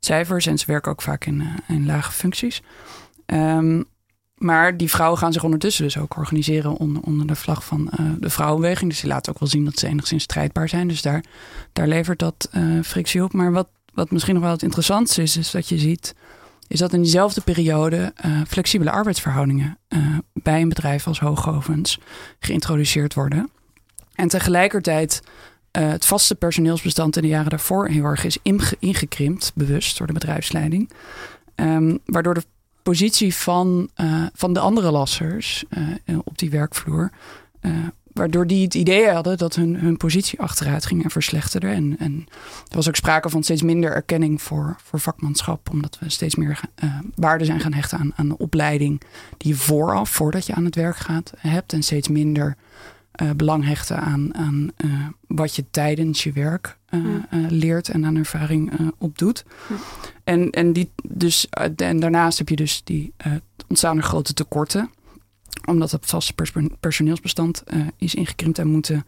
[0.00, 0.46] cijfers.
[0.46, 2.62] En ze werken ook vaak in, in lage functies.
[3.26, 3.84] Um,
[4.42, 8.06] maar die vrouwen gaan zich ondertussen dus ook organiseren onder, onder de vlag van uh,
[8.18, 8.90] de vrouwenbeweging.
[8.90, 10.88] Dus die laten ook wel zien dat ze enigszins strijdbaar zijn.
[10.88, 11.24] Dus daar,
[11.72, 13.32] daar levert dat uh, frictie op.
[13.32, 16.14] Maar wat, wat misschien nog wel het interessantste is, is dat je ziet...
[16.68, 19.78] is dat in diezelfde periode uh, flexibele arbeidsverhoudingen...
[20.32, 21.98] bij een bedrijf als Hoogovens
[22.38, 23.50] geïntroduceerd worden.
[24.14, 25.22] En tegelijkertijd
[25.70, 28.38] het vaste personeelsbestand in de jaren daarvoor heel erg is
[28.78, 30.90] ingekrimpt, bewust door de bedrijfsleiding.
[31.56, 32.42] Um, waardoor de
[32.82, 35.64] positie van, uh, van de andere lassers
[36.06, 37.10] uh, op die werkvloer.
[37.60, 37.72] Uh,
[38.12, 41.66] waardoor die het idee hadden dat hun, hun positie achteruit ging en verslechterde.
[41.66, 42.26] En, en
[42.68, 45.70] er was ook sprake van steeds minder erkenning voor, voor vakmanschap.
[45.70, 46.60] Omdat we steeds meer
[47.14, 49.02] waarde zijn gaan hechten aan, aan de opleiding
[49.36, 51.72] die je vooraf, voordat je aan het werk gaat, hebt.
[51.72, 52.56] En steeds minder
[53.20, 57.00] uh, belang hechten aan, aan uh, wat je tijdens je werk uh,
[57.48, 59.44] leert en aan ervaring opdoet.
[59.68, 59.74] Ja.
[60.24, 63.12] En, en, die, dus, en daarnaast heb je dus die
[63.68, 64.90] ontstaan er grote tekorten,
[65.64, 67.62] omdat het vaste pers personeelsbestand
[67.96, 69.06] is ingekrimpt en moeten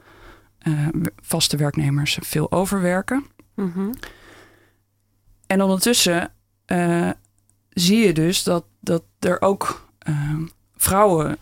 [1.23, 3.27] vaste werknemers veel overwerken.
[3.55, 3.95] Mm -hmm.
[5.47, 6.31] En ondertussen
[7.69, 9.89] zie je dus dat, dat er ook
[10.77, 11.39] vrouwen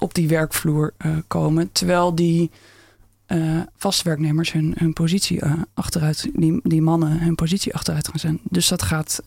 [0.00, 1.72] op die werkvloer uh, komen.
[1.72, 2.50] Terwijl die
[3.26, 8.18] uh, vaste werknemers hun, hun positie uh, achteruit, die, die mannen hun positie achteruit gaan
[8.18, 8.40] zijn.
[8.42, 9.22] Dus dat gaat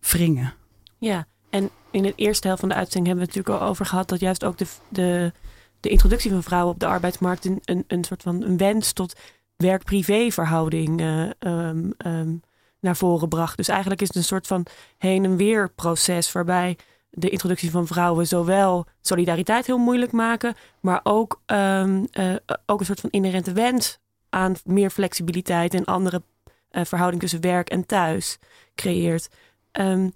[0.00, 0.54] wringen.
[0.98, 3.86] Ja, en in de eerste helft van de uitzending hebben we het natuurlijk al over
[3.86, 5.32] gehad dat juist ook de, de,
[5.80, 9.14] de introductie van vrouwen op de arbeidsmarkt een, een, een soort van een wens tot
[9.56, 11.00] werk-privé verhouding
[11.38, 12.40] um, um,
[12.80, 13.56] naar voren bracht.
[13.56, 14.66] Dus eigenlijk is het een soort van
[14.98, 16.76] heen en weer proces waarbij
[17.14, 22.34] de introductie van vrouwen zowel solidariteit heel moeilijk maken, maar ook, um, uh,
[22.66, 23.98] ook een soort van inherente wens
[24.28, 26.22] aan meer flexibiliteit en andere
[26.70, 28.38] uh, verhouding tussen werk en thuis
[28.74, 29.28] creëert.
[29.72, 30.12] Um,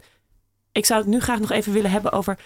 [0.72, 2.38] ik zou het nu graag nog even willen hebben over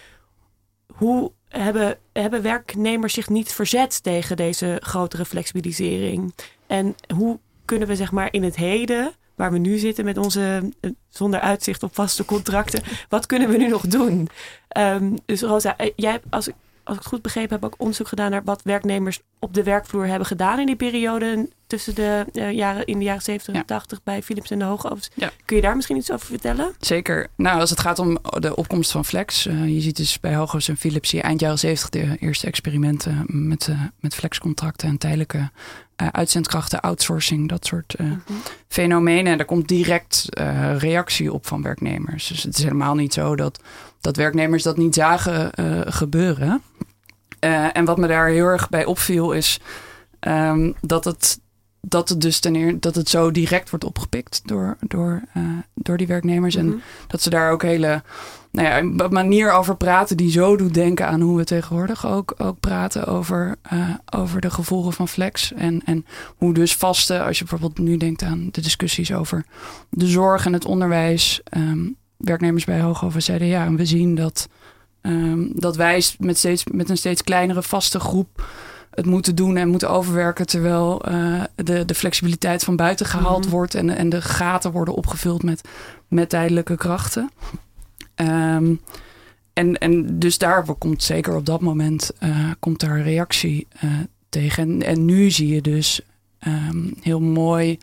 [0.93, 6.33] hoe hebben, hebben werknemers zich niet verzet tegen deze grotere flexibilisering?
[6.67, 10.71] En hoe kunnen we zeg maar in het heden waar we nu zitten met onze
[10.79, 12.83] eh, zonder uitzicht op vaste contracten.
[13.09, 14.29] Wat kunnen we nu nog doen?
[14.77, 17.75] Um, dus Rosa, eh, jij hebt, als ik, als ik het goed begrepen heb, ook
[17.77, 22.25] onderzoek gedaan naar wat werknemers op de werkvloer hebben gedaan in die periode tussen de
[22.33, 25.09] uh, jaren in de jaren 70 en 80 bij Philips en de Hoogovens.
[25.13, 25.31] Ja.
[25.45, 26.73] Kun je daar misschien iets over vertellen?
[26.79, 27.27] Zeker.
[27.35, 30.67] Nou, als het gaat om de opkomst van Flex, uh, je ziet dus bij Hoogovens
[30.67, 35.49] en Philips hier eind jaren 70 de eerste experimenten met, uh, met flexcontracten en tijdelijke
[35.95, 38.41] uitzendkrachten, outsourcing, dat soort mm -hmm.
[38.67, 39.31] fenomenen.
[39.31, 40.25] En daar komt direct
[40.77, 42.27] reactie op van werknemers.
[42.27, 43.59] Dus het is helemaal niet zo dat,
[44.01, 45.51] dat werknemers dat niet zagen
[45.93, 46.61] gebeuren.
[47.73, 49.59] en wat me daar heel erg bij opviel is
[50.27, 51.39] um, dat het
[51.87, 55.97] dat het dus ten eerste dat het zo direct wordt opgepikt door, door, uh, door
[55.97, 56.55] die werknemers.
[56.55, 56.77] En mhm.
[57.07, 58.03] dat ze daar ook hele
[58.51, 62.33] nou ja, een manier over praten die zo doet denken aan hoe we tegenwoordig ook,
[62.37, 65.53] ook praten over, uh, over de gevolgen van flex.
[65.53, 66.05] En, en
[66.37, 69.45] hoe dus vaste, als je bijvoorbeeld nu denkt aan de discussies over
[69.89, 71.41] de zorg en het onderwijs.
[71.57, 74.49] Um, werknemers bij Hoogover zeiden ja, en we zien dat,
[75.01, 78.45] um, dat wij met, steeds, met een steeds kleinere vaste groep
[78.95, 80.45] het moeten doen en moeten overwerken.
[80.45, 83.49] Terwijl uh, de, de flexibiliteit van buiten gehaald mhm.
[83.49, 85.69] wordt en, en de gaten worden opgevuld met,
[86.07, 87.31] met tijdelijke krachten.
[88.15, 88.79] Um,
[89.53, 93.91] en, en dus daar komt zeker op dat moment uh, komt daar reactie uh,
[94.29, 94.63] tegen.
[94.63, 96.01] En, en, nu zie je dus
[96.47, 97.77] um, heel mooi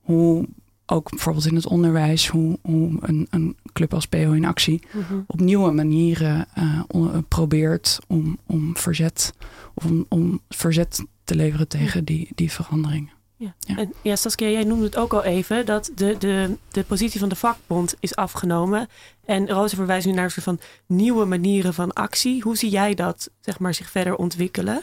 [0.00, 0.46] hoe
[0.90, 5.24] ook bijvoorbeeld in het onderwijs, hoe, hoe een, een, club als PO in actie mm-hmm.
[5.26, 6.46] op nieuwe manieren
[6.94, 9.34] uh, probeert om, om verzet
[9.74, 13.10] of om, om verzet te leveren tegen die, die veranderingen.
[13.36, 13.54] Ja.
[13.58, 13.76] Ja.
[13.76, 17.28] En, ja, Saskia, jij noemde het ook al even dat de, de, de positie van
[17.28, 18.88] de vakbond is afgenomen.
[19.24, 22.42] En Roze verwijst nu naar een soort van nieuwe manieren van actie.
[22.42, 24.82] Hoe zie jij dat zeg maar, zich verder ontwikkelen?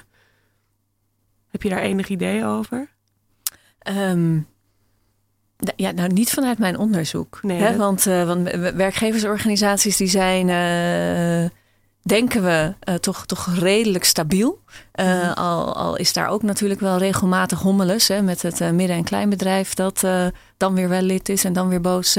[1.48, 2.90] Heb je daar enig idee over?
[3.88, 4.48] Um,
[5.76, 7.40] ja, nou niet vanuit mijn onderzoek.
[7.42, 7.76] Nee, hè?
[7.76, 11.50] Want, uh, want werkgeversorganisaties die zijn, uh,
[12.02, 14.64] denken we, uh, toch, toch redelijk stabiel.
[14.94, 15.32] Mm.
[15.34, 19.74] al, al is daar ook natuurlijk wel regelmatig hommeles hè, met het midden- en kleinbedrijf
[19.74, 20.08] dat
[20.58, 22.18] dan weer wel lid is en dan weer boos,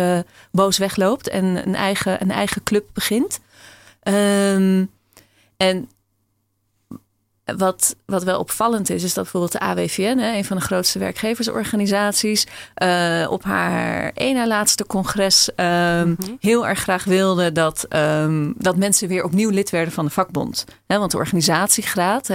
[0.50, 3.40] boos wegloopt en een eigen, een eigen club begint.
[4.02, 4.90] Um,
[5.56, 5.88] en
[7.56, 10.98] wat, wat wel opvallend is, is dat bijvoorbeeld de AWVN, hè, een van de grootste
[10.98, 12.46] werkgeversorganisaties,
[12.82, 19.08] uh, op haar ene laatste congres um, heel erg graag wilde dat, um, dat mensen
[19.08, 20.64] weer opnieuw lid werden van de vakbond.
[20.86, 22.30] Want de organisatiegraad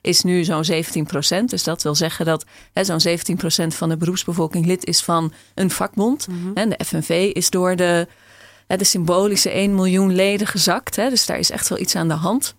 [0.00, 1.50] is nu zo'n 17 procent.
[1.50, 5.70] Dus dat wil zeggen dat zo'n 17 procent van de beroepsbevolking lid is van een
[5.70, 6.28] vakbond.
[6.28, 6.54] Mm -hmm.
[6.54, 8.06] En de FNV is door de,
[8.66, 10.94] de symbolische 1 miljoen leden gezakt.
[10.94, 12.54] Dus daar is echt wel iets aan de hand.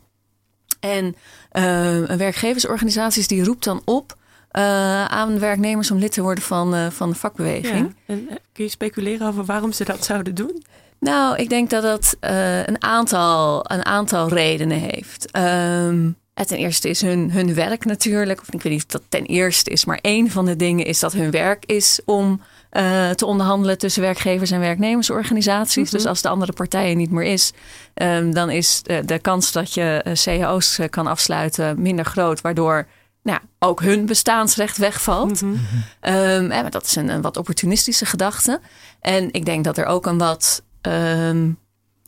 [0.88, 1.16] En
[1.54, 4.16] uh, werkgeversorganisaties die roept dan op
[4.52, 7.96] uh, aan werknemers om lid te worden van, uh, van de vakbeweging.
[8.06, 8.14] Ja.
[8.14, 10.64] En kun je speculeren over waarom ze dat zouden doen?
[11.00, 15.38] Nou, ik denk dat dat een, aantal, een aantal redenen heeft.
[15.38, 16.16] Um,
[16.46, 18.42] ten eerste is hun, hun werk natuurlijk.
[18.42, 21.00] Of ik weet niet of dat ten eerste is, maar één van de dingen is
[21.00, 22.42] dat hun werk is om
[22.78, 25.76] uh, te onderhandelen tussen werkgevers en werknemersorganisaties.
[25.76, 25.92] Mm -hmm.
[25.92, 27.54] Dus als de andere partijen niet meer is,
[27.94, 32.88] um, dan is de, de, kans dat je uh, cao's kan afsluiten minder groot, waardoor
[33.24, 35.42] nou, ook hun bestaansrecht wegvalt.
[35.42, 35.60] Mm
[36.02, 36.14] -hmm.
[36.14, 38.60] um, maar dat is een, een, wat opportunistische gedachte.
[39.02, 41.58] En ik denk dat er ook een wat um,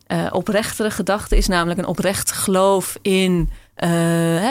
[0.07, 3.49] uh, oprechtere gedachte is, namelijk een oprecht geloof in,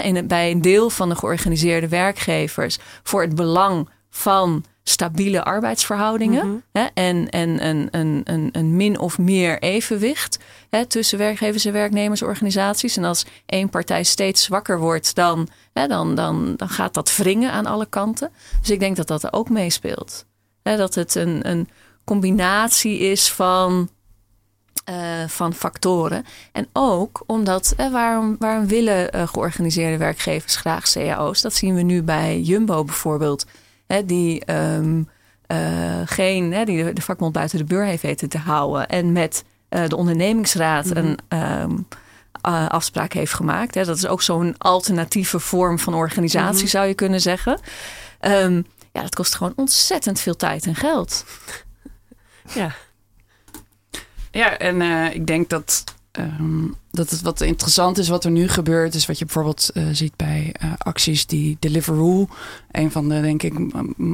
[0.02, 6.50] in bij een deel van de georganiseerde werkgevers voor het belang van stabiele arbeidsverhoudingen mm
[6.50, 6.62] -hmm.
[6.72, 10.38] hè, en, en een, een, een, een min of meer evenwicht
[10.70, 12.96] hè, tussen werkgevers en werknemersorganisaties.
[12.96, 17.52] En als één partij steeds zwakker wordt, dan, hè, dan, dan, dan gaat dat wringen
[17.52, 18.30] aan alle kanten.
[18.60, 20.26] Dus ik denk dat dat er ook meespeelt.
[20.62, 21.68] Hè, dat het een, een
[22.04, 23.88] combinatie is van.
[24.90, 26.24] Uh, van factoren.
[26.52, 31.40] En ook omdat, eh, waarom, waarom willen uh, georganiseerde werkgevers graag cao's?
[31.40, 33.46] Dat zien we nu bij Jumbo bijvoorbeeld
[33.88, 35.08] hè, die, um,
[35.52, 38.88] uh, geen, hè, die de vakbond buiten de beur heeft weten te houden.
[38.88, 41.16] En met uh, de ondernemingsraad mm -hmm.
[41.28, 41.86] een um,
[42.48, 43.74] uh, afspraak heeft gemaakt.
[43.74, 43.84] Hè.
[43.84, 46.68] Dat is ook zo'n alternatieve vorm van organisatie, mm -hmm.
[46.68, 47.60] zou je kunnen zeggen.
[48.20, 51.24] Um, ja, dat kost gewoon ontzettend veel tijd en geld.
[52.54, 52.74] ja.
[54.30, 54.82] Ja, en
[55.12, 55.84] ik denk dat
[56.18, 59.84] Um, dat het wat interessant is wat er nu gebeurt, is wat je bijvoorbeeld uh,
[59.92, 62.28] ziet bij uh, acties die Deliveroo,
[62.70, 63.54] een van de denk ik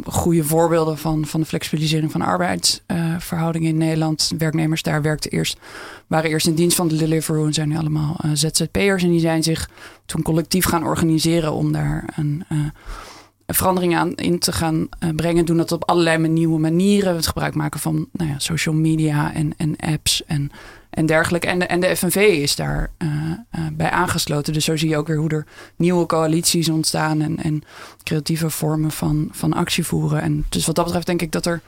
[0.04, 4.32] goede voorbeelden van, van de flexibilisering van arbeidsverhoudingen in Nederland.
[4.38, 5.56] Werknemers daar werkten eerst,
[6.06, 9.42] waren eerst in dienst van de Deliveroo en zijn nu allemaal ZZP'ers en die zijn
[9.42, 9.70] zich
[10.06, 12.44] toen collectief gaan organiseren om daar een
[13.46, 15.44] verandering aan in te gaan brengen.
[15.44, 17.14] Doen dat op allerlei nieuwe manieren.
[17.14, 20.50] Het gebruik maken van nou ja, social media en, en apps en,
[20.94, 21.46] en dergelijke.
[21.46, 24.52] En de, en de FNV is daar uh, uh, bij aangesloten.
[24.52, 27.62] Dus zo zie je ook weer hoe er nieuwe coalities ontstaan en, en
[28.02, 30.20] creatieve vormen van, van actie voeren.
[30.20, 31.60] En dus wat dat betreft denk ik dat er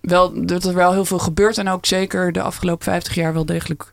[0.00, 1.58] wel, dat er wel heel veel gebeurt.
[1.58, 3.92] En ook zeker de afgelopen 50 jaar wel degelijk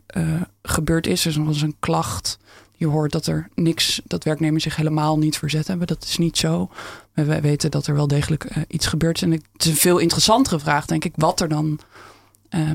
[0.61, 1.21] gebeurd is.
[1.21, 2.39] Er is nog eens een klacht
[2.79, 5.87] je hoort dat er niks, dat werknemers zich helemaal niet verzet hebben.
[5.87, 6.69] Dat is niet zo.
[7.13, 9.21] We weten dat er wel degelijk iets gebeurt.
[9.21, 11.79] En het is een veel interessantere vraag, denk ik, wat er dan,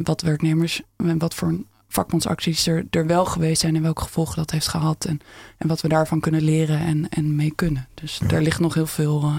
[0.02, 1.54] wat werknemers en wat voor
[1.94, 5.04] vakbondsacties er, er wel geweest zijn en welke gevolgen dat heeft gehad.
[5.04, 5.20] En,
[5.58, 7.88] en wat we daarvan kunnen leren en, en mee kunnen.
[7.94, 9.38] Dus daar ligt nog heel veel, uh,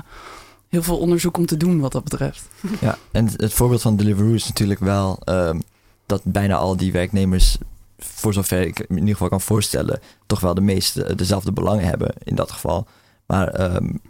[0.70, 2.43] heel veel onderzoek om te doen wat dat betreft.
[2.82, 5.62] Ja, en het voorbeeld van Deliveroo is natuurlijk wel um,
[6.06, 7.58] dat bijna al die werknemers
[7.97, 12.14] voor zover ik in ieder geval kan voorstellen, toch wel de meeste dezelfde belangen hebben
[12.24, 12.88] in dat geval.
[13.26, 14.01] Maar um,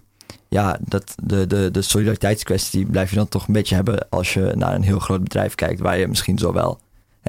[0.47, 4.53] ja, dat, de, de, de solidariteitskwestie blijf je dan toch een beetje hebben als je
[4.55, 6.79] naar een heel groot bedrijf kijkt, waar je misschien zowel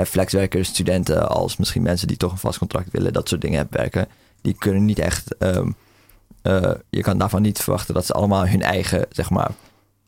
[0.05, 3.80] flexwerkers, studenten, als misschien mensen die toch een vast contract willen, dat soort dingen hebben
[3.80, 4.09] werken.
[4.40, 5.34] Die kunnen niet echt.
[5.38, 5.76] Um,
[6.42, 9.51] uh, je kan daarvan niet verwachten dat ze allemaal hun eigen, zeg maar,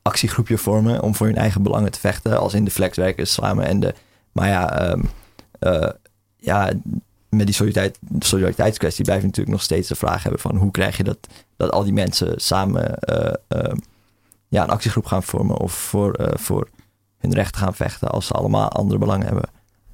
[0.03, 3.81] actiegroepje vormen om voor hun eigen belangen te vechten, als in de flexwerkers samen en
[3.81, 3.95] de.
[4.33, 5.11] Maar ja, um,
[5.61, 5.91] uh,
[6.37, 6.73] ja,
[7.29, 10.97] met die solidariteit, solidariteitskwestie blijf je natuurlijk nog steeds de vraag hebben van hoe krijg
[10.97, 11.19] je dat,
[11.57, 13.73] dat al die mensen samen uh, uh,
[14.49, 16.69] ja, een actiegroep gaan vormen of voor, voor
[17.19, 19.51] hun recht gaan vechten als ze allemaal andere belangen hebben.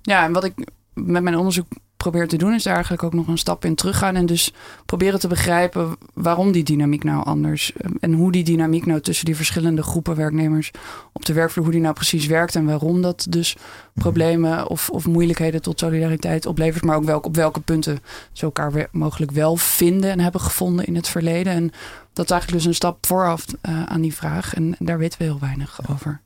[0.07, 0.55] Ja, en wat ik
[0.93, 4.17] met mijn onderzoek probeer te doen, is daar eigenlijk ook nog een stap in teruggaan.
[4.17, 4.53] En dus
[4.87, 7.73] proberen te begrijpen waarom die dynamiek nou anders.
[8.01, 10.71] En hoe die dynamiek nou tussen die verschillende groepen werknemers
[11.13, 13.57] op de werkvloer, hoe die nou precies werkt en waarom dat dus
[13.95, 16.85] problemen of, of moeilijkheden tot solidariteit oplevert.
[16.85, 17.99] Maar ook welk, op welke punten
[18.33, 21.53] ze elkaar mogelijk wel vinden en hebben gevonden in het verleden.
[21.53, 21.71] En
[22.13, 24.55] dat is eigenlijk dus een stap vooraf uh, aan die vraag.
[24.55, 26.21] En, en, daar weten we heel weinig over.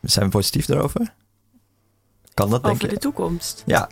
[0.00, 1.12] Zijn we positief daarover?
[2.38, 3.62] Kan dat, denk Over de toekomst?
[3.66, 3.88] Ja.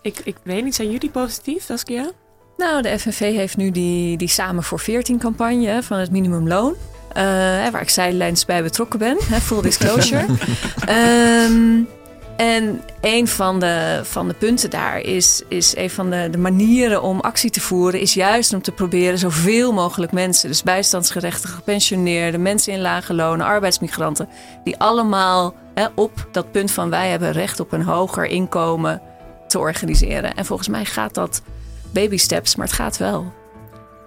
[0.00, 2.10] Ik, ik weet niet, zijn jullie positief, Saskia?
[2.56, 6.72] Nou, de FNV heeft nu die, die Samen voor 14 campagne van het minimumloon.
[6.72, 7.14] Uh,
[7.68, 10.26] waar ik zijlijns bij betrokken ben, hè, full disclosure.
[11.48, 11.88] um,
[12.40, 17.02] En een van de, van de punten daar is, is een van de, de manieren
[17.02, 22.42] om actie te voeren, is juist om te proberen zoveel mogelijk mensen, dus bijstandsgerechtigden, gepensioneerden,
[22.42, 24.28] mensen in lage lonen, arbeidsmigranten,
[24.64, 29.02] die allemaal hè, op dat punt van wij hebben recht op een hoger inkomen
[29.48, 30.34] te organiseren.
[30.34, 31.42] En volgens mij gaat dat
[31.92, 33.32] baby steps, maar het gaat wel.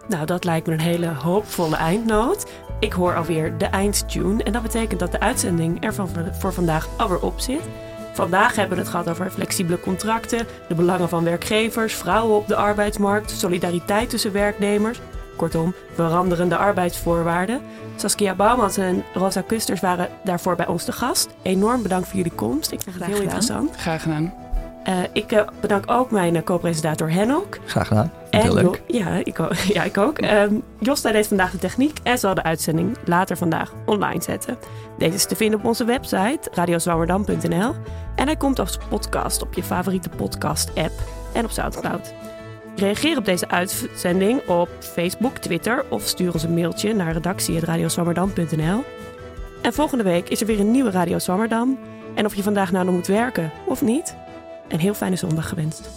[0.07, 2.45] Nou, dat lijkt me een hele hoopvolle eindnoot.
[2.79, 6.09] Ik hoor alweer de eindtune en dat betekent dat de uitzending er van,
[6.39, 7.61] voor vandaag alweer op zit.
[8.13, 12.55] Vandaag hebben we het gehad over flexibele contracten, de belangen van werkgevers, vrouwen op de
[12.55, 14.99] arbeidsmarkt, solidariteit tussen werknemers.
[15.35, 17.61] Kortom, veranderende arbeidsvoorwaarden.
[17.95, 21.29] Saskia Bouwmans en Rosa Kusters waren daarvoor bij ons te gast.
[21.41, 22.71] Enorm bedankt voor jullie komst.
[22.71, 23.75] Ik vond het heel interessant.
[23.75, 24.42] Graag gedaan.
[24.89, 27.57] Uh, ik uh, bedank ook mijn uh, co-presentator Henok.
[27.65, 28.11] Graag gedaan.
[28.29, 28.81] Heel leuk.
[28.87, 29.55] ja, ik ook.
[29.73, 30.21] Ja, ik ook.
[30.21, 34.57] Um, Josta deed vandaag de techniek en zal de uitzending later vandaag online zetten.
[34.97, 37.75] Deze is te vinden op onze website radiozwammerdam.nl
[38.15, 40.93] en hij komt als podcast op je favoriete podcast-app
[41.33, 42.13] en op Soundcloud.
[42.75, 48.83] Reageer op deze uitzending op Facebook, Twitter of stuur ons een mailtje naar redactie.radiozwammerdam.nl.
[49.61, 51.79] En volgende week is er weer een nieuwe Radio Zwammerdam.
[52.15, 54.15] En of je vandaag nou nog moet werken of niet,
[54.67, 55.89] een heel fijne zondag gewenst.